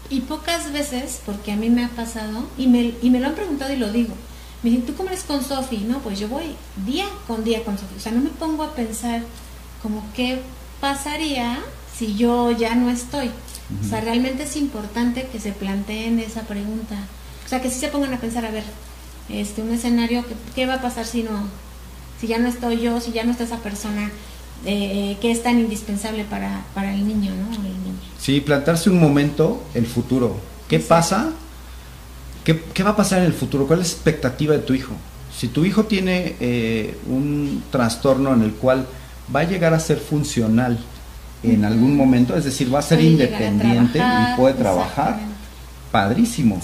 Y 0.08 0.20
pocas 0.20 0.72
veces, 0.72 1.20
porque 1.26 1.52
a 1.52 1.56
mí 1.56 1.70
me 1.70 1.84
ha 1.84 1.88
pasado, 1.88 2.48
y 2.56 2.66
me, 2.66 2.94
y 3.02 3.10
me 3.10 3.20
lo 3.20 3.28
han 3.28 3.34
preguntado 3.34 3.72
y 3.72 3.76
lo 3.76 3.92
digo, 3.92 4.14
me 4.62 4.70
dicen, 4.70 4.86
¿tú 4.86 4.94
cómo 4.94 5.08
eres 5.08 5.24
con 5.24 5.42
Sofi? 5.44 5.78
No, 5.78 5.98
pues 6.00 6.18
yo 6.18 6.28
voy 6.28 6.56
día 6.84 7.06
con 7.26 7.44
día 7.44 7.64
con 7.64 7.78
Sofi. 7.78 7.94
O 7.96 8.00
sea, 8.00 8.12
no 8.12 8.20
me 8.20 8.30
pongo 8.30 8.62
a 8.62 8.74
pensar 8.74 9.22
como 9.82 10.04
qué 10.14 10.40
pasaría 10.80 11.58
si 11.96 12.16
yo 12.16 12.50
ya 12.50 12.74
no 12.74 12.90
estoy. 12.90 13.30
O 13.84 13.88
sea, 13.88 14.00
realmente 14.00 14.42
es 14.42 14.56
importante 14.56 15.28
que 15.30 15.38
se 15.38 15.52
planteen 15.52 16.18
esa 16.18 16.42
pregunta. 16.42 16.96
O 17.46 17.48
sea, 17.48 17.62
que 17.62 17.70
sí 17.70 17.78
se 17.78 17.88
pongan 17.88 18.12
a 18.12 18.20
pensar, 18.20 18.44
a 18.44 18.50
ver, 18.50 18.64
este, 19.32 19.62
un 19.62 19.72
escenario, 19.72 20.24
que, 20.26 20.34
¿qué 20.54 20.66
va 20.66 20.74
a 20.74 20.82
pasar 20.82 21.06
si 21.06 21.22
no, 21.22 21.44
si 22.20 22.26
ya 22.26 22.38
no 22.38 22.48
estoy 22.48 22.80
yo, 22.80 23.00
si 23.00 23.12
ya 23.12 23.24
no 23.24 23.32
está 23.32 23.44
esa 23.44 23.58
persona 23.58 24.10
eh, 24.64 25.16
que 25.20 25.30
es 25.30 25.42
tan 25.42 25.58
indispensable 25.58 26.24
para, 26.24 26.64
para 26.74 26.94
el 26.94 27.06
niño, 27.06 27.32
¿no? 27.34 27.56
Sí, 28.18 28.40
plantarse 28.40 28.90
un 28.90 29.00
momento 29.00 29.62
el 29.74 29.86
futuro. 29.86 30.36
¿Qué 30.68 30.78
pasa? 30.78 31.30
¿Qué, 32.44 32.60
¿Qué, 32.74 32.82
va 32.82 32.90
a 32.90 32.96
pasar 32.96 33.20
en 33.20 33.24
el 33.24 33.32
futuro? 33.32 33.66
¿Cuál 33.66 33.80
es 33.80 33.88
la 33.88 33.92
expectativa 33.94 34.54
de 34.54 34.60
tu 34.60 34.74
hijo? 34.74 34.92
Si 35.34 35.48
tu 35.48 35.64
hijo 35.64 35.84
tiene 35.84 36.36
eh, 36.40 36.98
un 37.08 37.62
trastorno 37.70 38.34
en 38.34 38.42
el 38.42 38.52
cual 38.52 38.86
va 39.34 39.40
a 39.40 39.44
llegar 39.44 39.72
a 39.72 39.80
ser 39.80 39.98
funcional 39.98 40.78
en 41.42 41.64
algún 41.64 41.96
momento, 41.96 42.36
es 42.36 42.44
decir, 42.44 42.72
va 42.72 42.80
a 42.80 42.82
ser 42.82 43.00
independiente 43.00 43.98
y 43.98 44.36
puede 44.36 44.54
trabajar, 44.54 45.20
padrísimo. 45.90 46.60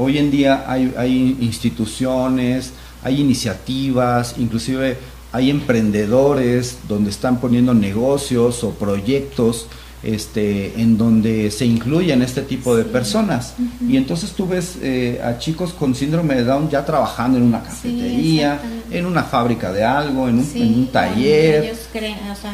Hoy 0.00 0.16
en 0.16 0.30
día 0.30 0.64
hay, 0.68 1.36
instituciones, 1.40 2.72
hay 3.02 3.20
iniciativas, 3.20 4.36
inclusive 4.38 4.96
hay 5.32 5.50
emprendedores 5.50 6.78
donde 6.86 7.10
están 7.10 7.40
poniendo 7.40 7.74
negocios 7.74 8.62
o 8.62 8.70
proyectos 8.70 9.66
este, 10.02 10.80
en 10.80 10.96
donde 10.96 11.50
se 11.50 11.66
incluyen 11.66 12.22
este 12.22 12.42
tipo 12.42 12.76
de 12.76 12.84
personas. 12.84 13.54
Y 13.86 13.96
entonces 13.96 14.32
tú 14.32 14.46
ves 14.46 14.78
eh, 14.80 15.20
a 15.24 15.38
chicos 15.38 15.72
con 15.72 15.94
síndrome 15.94 16.36
de 16.36 16.44
Down 16.44 16.70
ya 16.70 16.84
trabajando 16.84 17.38
en 17.38 17.44
una 17.44 17.62
cafetería, 17.62 18.60
en 18.90 19.06
una 19.06 19.24
fábrica 19.24 19.72
de 19.72 19.84
algo, 19.84 20.28
en 20.28 20.38
un, 20.38 20.88
taller, 20.92 21.74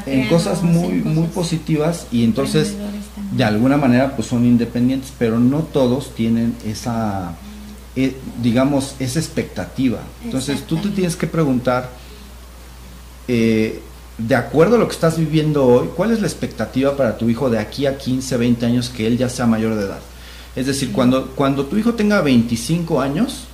en 0.07 0.28
cosas 0.28 0.62
muy, 0.62 0.94
muy 0.94 1.26
positivas 1.28 2.07
y 2.11 2.24
entonces 2.24 2.74
de 3.33 3.44
alguna 3.44 3.76
manera 3.76 4.14
pues 4.16 4.28
son 4.28 4.44
independientes, 4.44 5.12
pero 5.18 5.38
no 5.38 5.61
todos 5.61 6.14
tienen 6.14 6.54
esa, 6.64 7.35
eh, 7.96 8.16
digamos, 8.42 8.96
esa 8.98 9.18
expectativa. 9.18 10.00
Entonces 10.24 10.62
tú 10.66 10.76
te 10.76 10.88
tienes 10.90 11.16
que 11.16 11.26
preguntar, 11.26 11.90
eh, 13.28 13.83
de 14.18 14.37
acuerdo 14.37 14.77
a 14.77 14.79
lo 14.79 14.87
que 14.87 14.94
estás 14.94 15.18
viviendo 15.18 15.66
hoy, 15.66 15.88
¿cuál 15.96 16.12
es 16.12 16.20
la 16.20 16.27
expectativa 16.27 16.96
para 16.96 17.18
tu 17.18 17.29
hijo 17.29 17.50
de 17.50 17.59
aquí 17.59 17.87
a 17.87 17.98
15, 17.98 18.37
20 18.37 18.66
años 18.66 18.88
que 18.88 19.07
él 19.07 19.18
ya 19.18 19.29
sea 19.29 19.46
mayor 19.46 19.74
de 19.74 19.87
edad? 19.87 20.00
Es 20.55 20.66
decir, 20.66 20.92
cuando, 20.92 21.33
cuando 21.35 21.66
tu 21.66 21.77
hijo 21.77 21.94
tenga 21.94 22.20
25 22.20 23.00
años, 23.00 23.46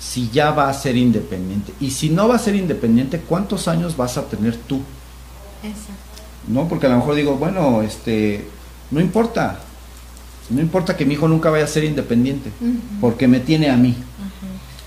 si 0.00 0.30
ya 0.30 0.50
va 0.50 0.68
a 0.68 0.74
ser 0.74 0.96
independiente. 0.96 1.72
Y 1.80 1.92
si 1.92 2.10
no 2.10 2.28
va 2.28 2.36
a 2.36 2.40
ser 2.40 2.56
independiente, 2.56 3.20
¿cuántos 3.20 3.68
años 3.68 3.96
vas 3.96 4.16
a 4.16 4.22
tener 4.22 4.56
tú? 4.56 4.80
Exacto. 5.62 5.92
¿No? 6.48 6.68
Porque 6.68 6.86
a 6.86 6.90
lo 6.90 6.96
mejor 6.96 7.14
digo, 7.14 7.36
bueno, 7.36 7.82
este, 7.82 8.46
no 8.90 9.00
importa. 9.00 9.60
No 10.50 10.60
importa 10.60 10.96
que 10.96 11.04
mi 11.04 11.14
hijo 11.14 11.28
nunca 11.28 11.50
vaya 11.50 11.64
a 11.64 11.68
ser 11.68 11.84
independiente, 11.84 12.50
porque 13.02 13.28
me 13.28 13.38
tiene 13.38 13.68
a 13.68 13.76
mí. 13.76 13.94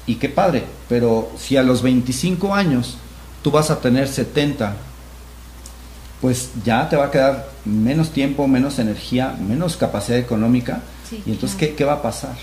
Y 0.07 0.15
qué 0.15 0.27
padre, 0.27 0.63
pero 0.89 1.31
si 1.37 1.55
a 1.55 1.61
los 1.61 1.83
25 1.83 2.55
años 2.55 2.97
tú 3.41 3.51
vas 3.51 3.71
a 3.71 3.79
tener 3.79 4.07
70, 4.07 4.75
pues 6.21 6.51
ya 6.63 6.87
te 6.87 6.95
va 6.95 7.05
a 7.05 7.11
quedar 7.11 7.49
menos 7.65 8.11
tiempo, 8.11 8.47
menos 8.47 8.79
energía, 8.79 9.35
menos 9.39 9.77
capacidad 9.77 10.19
económica. 10.19 10.81
y 11.25 11.31
entonces, 11.31 11.57
¿qué, 11.57 11.83
va 11.83 11.93
a 11.93 12.01
pasar? 12.01 12.35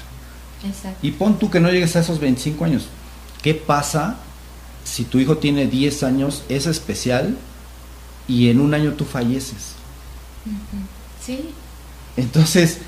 Y 1.03 1.13
pon 1.13 1.39
tú 1.39 1.51
que 1.51 1.61
no 1.61 1.71
llegues 1.71 1.95
a 1.97 2.01
esos 2.01 2.19
25 2.19 2.65
años. 2.65 2.89
¿Qué 3.43 3.55
pasa 3.55 4.17
si 4.85 5.05
tu 5.05 5.19
hijo 5.19 5.39
tiene 5.39 5.67
10 5.67 6.03
años, 6.03 6.43
es 6.49 6.67
especial 6.67 7.37
y 8.27 8.49
en 8.51 8.61
un 8.61 8.75
año 8.75 8.93
tú 8.93 9.05
falleces? 9.05 9.75
Sí. 11.25 11.51
Entonces, 12.17 12.79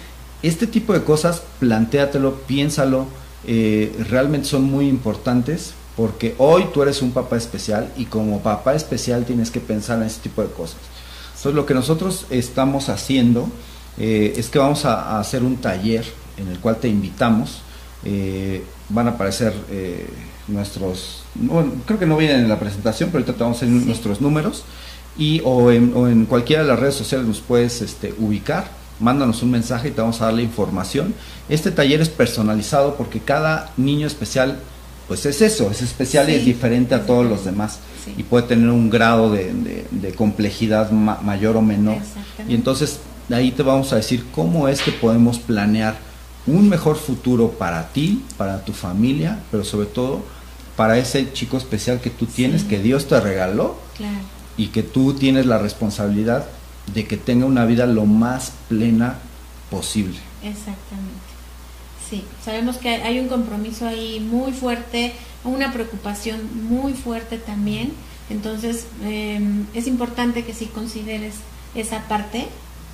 este 0.42 0.66
tipo 0.66 0.92
de 0.92 1.05
cosas, 1.05 1.42
plantéatelo, 1.61 2.40
piénsalo, 2.42 3.07
eh, 3.46 3.94
realmente 4.09 4.49
son 4.49 4.64
muy 4.64 4.88
importantes 4.88 5.75
porque 5.96 6.35
hoy 6.38 6.66
tú 6.72 6.83
eres 6.83 7.03
un 7.03 7.12
papá 7.12 7.37
especial 7.37 7.92
y 7.96 8.07
como 8.07 8.40
papá 8.40 8.74
especial 8.74 9.24
tienes 9.24 9.50
que 9.50 9.61
pensar 9.61 9.98
en 9.98 10.07
ese 10.07 10.20
tipo 10.20 10.42
de 10.42 10.48
cosas. 10.48 10.79
Entonces 11.29 11.55
lo 11.55 11.66
que 11.66 11.74
nosotros 11.74 12.26
estamos 12.31 12.88
haciendo 12.88 13.48
eh, 13.98 14.35
es 14.37 14.48
que 14.48 14.59
vamos 14.59 14.85
a, 14.85 15.18
hacer 15.18 15.42
un 15.42 15.57
taller 15.57 16.05
en 16.37 16.48
el 16.48 16.59
cual 16.59 16.76
te 16.76 16.88
invitamos. 16.88 17.62
Eh, 18.05 18.64
van 18.88 19.09
a 19.09 19.11
aparecer 19.11 19.53
eh, 19.70 20.09
nuestros, 20.48 21.22
creo 21.87 21.98
que 21.98 22.07
no 22.07 22.16
vienen 22.16 22.40
en 22.40 22.48
la 22.48 22.59
presentación, 22.59 23.11
pero 23.11 23.22
ahorita 23.22 23.37
te 23.37 23.42
vamos 23.42 23.59
a 23.59 23.66
hacer 23.66 23.68
nuestros 23.68 24.20
números 24.20 24.64
y 25.18 25.42
o 25.44 25.70
en, 25.70 26.24
cualquiera 26.26 26.62
de 26.62 26.68
las 26.68 26.79
redes 26.79 26.94
sociales 26.94 27.26
nos 27.26 27.40
puedes 27.40 27.83
este, 27.83 28.14
ubicar 28.18 28.81
mándanos 29.00 29.42
un 29.42 29.50
mensaje 29.50 29.88
y 29.88 29.90
te 29.90 30.00
vamos 30.00 30.20
a 30.20 30.26
dar 30.26 30.35
la 30.35 30.42
información. 30.42 31.14
Este 31.48 31.70
taller 31.70 32.00
es 32.00 32.09
personalizado 32.09 32.96
porque 32.96 33.20
cada 33.20 33.72
niño 33.76 34.07
especial 34.07 34.59
pues 35.11 35.27
es 35.27 35.42
eso, 35.42 35.73
es 35.73 35.83
especial 35.83 36.31
y 36.31 36.35
es 36.35 36.44
diferente 36.44 36.94
a 36.94 37.05
todos 37.05 37.27
los 37.27 37.44
demás 37.44 37.81
y 38.16 38.23
puede 38.23 38.46
tener 38.46 38.70
un 38.70 38.90
grado 38.90 39.33
de, 39.33 40.14
complejidad 40.16 40.92
mayor 40.92 41.57
o 41.57 41.62
menor. 41.62 41.96
Y 42.46 42.55
entonces 42.55 43.01
de 43.29 43.35
ahí 43.35 43.51
te 43.51 43.64
vamos 43.64 43.92
a 43.92 43.96
decir 43.96 44.25
cómo 44.33 44.68
es 44.68 44.83
que 44.83 44.92
podemos 44.92 45.40
planear 45.40 45.99
un 46.46 46.68
mejor 46.68 46.96
futuro 46.96 47.51
para 47.51 47.88
ti, 47.88 48.23
para 48.37 48.64
tu 48.64 48.73
familia, 48.73 49.40
pero 49.51 49.64
sobre 49.64 49.87
todo 49.87 50.23
para 50.77 50.96
ese 50.96 51.33
chico 51.33 51.57
especial 51.57 52.01
que 52.01 52.11
tú 52.11 52.27
tienes, 52.27 52.62
que 52.62 52.79
Dios 52.79 53.09
te 53.09 53.18
regaló 53.18 53.81
y 54.57 54.68
que 54.68 54.85
tú 54.85 55.14
tienes 55.14 55.44
la 55.44 55.59
responsabilidad 55.59 56.46
de 56.94 57.09
que 57.09 57.16
tenga 57.16 57.46
una 57.46 57.64
vida 57.64 57.85
lo 57.87 58.07
más 58.07 58.53
plena 58.68 59.16
posible. 59.73 60.20
Exactamente. 60.44 61.10
Sí, 62.11 62.25
sabemos 62.44 62.77
que 62.79 62.88
hay 62.88 63.20
un 63.20 63.29
compromiso 63.29 63.87
ahí 63.87 64.18
muy 64.18 64.51
fuerte, 64.53 65.12
una 65.44 65.73
preocupación 65.73 66.40
muy 66.68 66.92
fuerte 66.92 67.38
también. 67.38 67.92
Entonces, 68.31 68.87
em, 69.05 69.66
es 69.75 69.87
importante 69.87 70.44
que 70.44 70.53
sí 70.53 70.66
consideres 70.66 71.35
esa 71.77 72.09
parte 72.09 72.49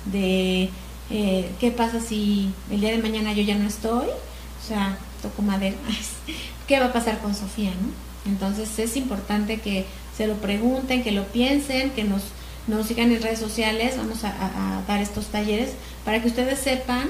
de 0.05 0.69
eh, 1.09 1.49
qué 1.59 1.71
pasa 1.71 1.99
si 1.99 2.51
el 2.69 2.81
día 2.81 2.91
de 2.91 2.99
mañana 2.99 3.33
yo 3.33 3.41
ya 3.41 3.55
no 3.55 3.67
estoy, 3.67 4.05
o 4.07 4.67
sea, 4.67 4.99
toco 5.23 5.41
madera, 5.41 5.77
¿qué 6.67 6.79
va 6.79 6.87
a 6.87 6.93
pasar 6.93 7.17
con 7.19 7.33
Sofía? 7.33 7.71
¿no? 7.71 8.31
Entonces, 8.31 8.77
es 8.77 8.95
importante 8.97 9.59
que 9.59 9.85
se 10.15 10.27
lo 10.27 10.35
pregunten, 10.35 11.03
que 11.03 11.11
lo 11.11 11.25
piensen, 11.25 11.89
que 11.91 12.03
nos, 12.03 12.21
nos 12.67 12.85
sigan 12.85 13.11
en 13.11 13.21
redes 13.23 13.39
sociales, 13.39 13.97
vamos 13.97 14.23
a 14.23 14.83
dar 14.87 15.01
estos 15.01 15.27
talleres 15.27 15.71
para 16.05 16.21
que 16.21 16.27
ustedes 16.27 16.59
sepan 16.59 17.07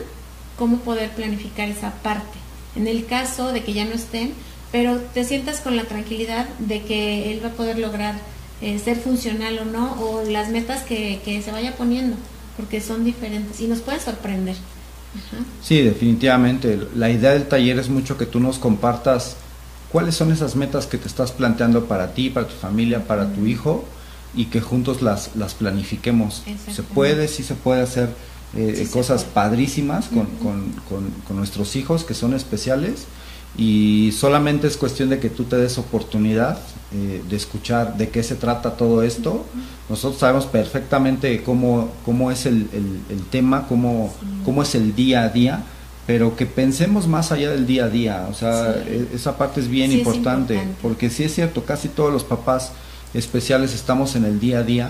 cómo 0.58 0.78
poder 0.78 1.12
planificar 1.12 1.70
esa 1.70 1.92
parte. 2.02 2.38
En 2.76 2.88
el 2.88 3.06
caso 3.06 3.52
de 3.52 3.64
que 3.64 3.74
ya 3.74 3.86
no 3.86 3.92
estén, 3.92 4.34
pero 4.72 4.98
te 4.98 5.24
sientas 5.24 5.62
con 5.62 5.76
la 5.76 5.86
tranquilidad 5.86 6.48
de 6.60 6.82
que 6.84 7.32
él 7.32 7.44
va 7.44 7.50
a 7.50 7.54
poder 7.54 7.80
lograr 7.80 8.16
eh, 8.62 8.80
ser 8.80 8.98
funcional 8.98 9.60
o 9.60 9.66
no, 9.66 9.94
o 10.02 10.24
las 10.30 10.50
metas 10.50 10.84
que, 10.84 11.22
que, 11.24 11.42
se 11.42 11.52
vaya 11.52 11.76
poniendo, 11.76 12.18
porque 12.58 12.82
son 12.82 13.06
diferentes 13.06 13.62
y 13.62 13.68
nos 13.68 13.80
pueden 13.80 14.02
sorprender. 14.02 14.56
Sí, 15.64 15.82
definitivamente. 15.82 16.80
La 16.96 17.10
idea 17.10 17.32
del 17.32 17.48
taller 17.48 17.80
es 17.80 17.90
mucho 17.90 18.18
que 18.18 18.26
tú 18.26 18.40
nos 18.40 18.60
compartas 18.60 19.38
cuáles 19.92 20.16
son 20.16 20.32
esas 20.32 20.56
metas 20.56 20.86
que 20.86 20.98
te 20.98 21.08
estás 21.08 21.32
planteando 21.32 21.86
para 21.86 22.14
ti, 22.14 22.30
para 22.30 22.48
tu 22.48 22.56
familia, 22.56 23.06
para 23.06 23.32
tu 23.32 23.46
hijo 23.46 23.86
y 24.36 24.46
que 24.46 24.62
juntos 24.62 25.02
las, 25.02 25.36
las 25.36 25.54
planifiquemos. 25.54 26.44
Se 26.72 26.84
puede, 26.84 27.28
sí 27.28 27.44
se 27.44 27.56
puede 27.56 27.82
hacer 27.82 28.10
eh, 28.58 28.88
cosas 28.92 29.24
padrísimas 29.24 30.08
con, 30.08 30.26
con, 30.90 31.38
nuestros 31.38 31.76
hijos 31.76 32.04
que 32.04 32.16
son 32.16 32.34
especiales 32.34 33.06
y 33.56 34.12
solamente 34.18 34.66
es 34.68 34.78
cuestión 34.78 35.10
de 35.10 35.20
que 35.20 35.30
tú 35.30 35.44
te 35.44 35.58
des 35.58 35.78
oportunidad 35.78 36.60
eh, 36.92 37.22
de 37.30 37.36
escuchar 37.36 37.98
de 37.98 38.10
qué 38.10 38.24
se 38.24 38.36
trata 38.36 38.76
todo 38.76 39.04
esto. 39.04 39.46
Nosotros 39.90 40.20
sabemos 40.20 40.46
perfectamente 40.46 41.44
cómo, 41.44 41.92
cómo 42.04 42.32
es 42.32 42.48
el, 42.48 42.68
el, 43.10 43.24
tema, 43.30 43.68
cómo, 43.68 44.14
cómo 44.44 44.64
es 44.64 44.74
el 44.74 44.96
día 44.96 45.24
a 45.24 45.30
día, 45.30 45.64
pero 46.08 46.36
que 46.36 46.46
pensemos 46.46 47.08
más 47.08 47.32
allá 47.32 47.52
del 47.52 47.68
día 47.68 47.86
a 47.86 47.90
día. 47.90 48.28
O 48.30 48.34
sea, 48.34 48.76
e, 48.88 49.08
esa 49.14 49.38
parte 49.38 49.60
es 49.60 49.68
bien 49.68 49.92
importante, 49.92 50.56
importante, 50.56 50.80
porque 50.82 51.10
sí 51.10 51.24
es 51.24 51.36
cierto, 51.36 51.64
casi 51.64 51.90
todos 51.90 52.12
los 52.12 52.24
papás 52.24 52.72
especiales 53.18 53.74
estamos 53.74 54.16
en 54.16 54.26
el 54.26 54.40
día 54.40 54.60
a 54.60 54.64
día 54.64 54.90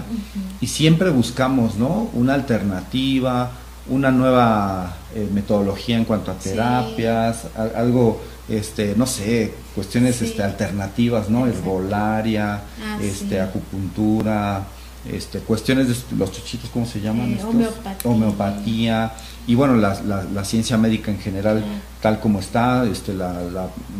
y 0.59 0.67
siempre 0.67 1.09
buscamos 1.09 1.75
¿no? 1.75 2.09
una 2.13 2.33
alternativa, 2.33 3.51
una 3.87 4.11
nueva 4.11 4.97
eh, 5.15 5.29
metodología 5.33 5.97
en 5.97 6.03
cuanto 6.03 6.31
a 6.31 6.35
terapias, 6.35 7.45
algo, 7.75 8.21
este, 8.49 8.95
no 8.97 9.05
sé, 9.05 9.53
cuestiones 9.73 10.21
este, 10.21 10.43
alternativas, 10.43 11.29
¿no? 11.29 11.47
Herbolaria, 11.47 12.55
ah, 12.55 12.99
este, 13.01 13.39
acupuntura, 13.39 14.67
este, 15.09 15.39
cuestiones 15.39 15.87
de 15.87 15.95
los 16.17 16.33
chuchitos, 16.33 16.69
¿cómo 16.69 16.85
se 16.85 16.99
llaman? 16.99 17.31
Eh, 17.31 17.39
homeopatía. 17.41 18.11
homeopatía. 18.11 19.13
Y 19.47 19.55
bueno, 19.55 19.77
la, 19.77 19.97
la, 20.03 20.43
ciencia 20.43 20.77
médica 20.77 21.09
en 21.09 21.19
general, 21.19 21.63
tal 22.01 22.19
como 22.19 22.41
está, 22.41 22.85
este, 22.85 23.13
la, 23.13 23.31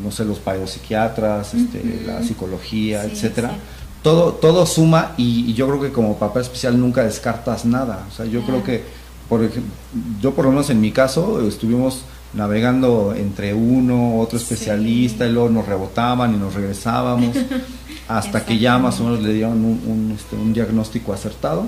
no 0.03 0.11
sé, 0.11 0.25
los 0.25 0.43
biopsiquiatras, 0.43 1.53
este, 1.53 2.03
la 2.05 2.21
psicología, 2.21 3.05
etcétera 3.05 3.57
todo, 4.01 4.33
todo 4.33 4.65
suma 4.65 5.13
y, 5.17 5.53
yo 5.53 5.67
creo 5.67 5.81
que 5.81 5.91
como 5.91 6.17
papá 6.17 6.41
especial 6.41 6.79
nunca 6.79 7.03
descartas 7.03 7.65
nada. 7.65 8.05
O 8.11 8.15
sea, 8.15 8.25
yo 8.25 8.41
creo 8.41 8.63
que, 8.63 8.83
por 9.29 9.43
ejemplo, 9.43 9.71
yo 10.21 10.33
por 10.33 10.45
lo 10.45 10.51
menos 10.51 10.69
en 10.69 10.81
mi 10.81 10.91
caso, 10.91 11.45
estuvimos 11.47 12.03
navegando 12.33 13.13
entre 13.15 13.53
uno, 13.53 14.19
otro 14.19 14.37
especialista, 14.37 15.25
y 15.25 15.31
luego 15.31 15.49
nos 15.49 15.65
rebotaban 15.65 16.33
y 16.35 16.37
nos 16.37 16.53
regresábamos, 16.53 17.35
hasta 18.07 18.45
que 18.45 18.59
ya 18.59 18.77
más 18.77 18.99
o 18.99 19.05
menos 19.05 19.21
le 19.21 19.33
dieron 19.33 19.63
un, 19.63 20.15
este, 20.15 20.35
un 20.35 20.53
diagnóstico 20.53 21.13
acertado. 21.13 21.65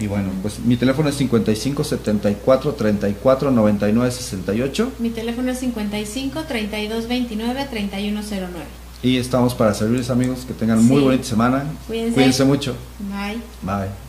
Y 0.00 0.06
bueno, 0.06 0.30
pues 0.40 0.60
mi 0.60 0.76
teléfono 0.76 1.10
es 1.10 1.16
55 1.16 1.84
74 1.84 2.72
34 2.72 3.50
99 3.50 4.10
68. 4.10 4.92
Mi 4.98 5.10
teléfono 5.10 5.50
es 5.50 5.58
55 5.58 6.44
32 6.44 7.06
29 7.06 7.66
31 7.68 8.22
09. 8.22 8.87
Y 9.02 9.16
estamos 9.16 9.54
para 9.54 9.74
servirles 9.74 10.10
amigos, 10.10 10.44
que 10.46 10.54
tengan 10.54 10.84
muy 10.84 11.00
bonita 11.00 11.24
semana. 11.24 11.64
Cuídense. 11.86 12.14
Cuídense 12.14 12.44
mucho. 12.44 12.74
Bye. 12.98 13.40
Bye. 13.62 14.07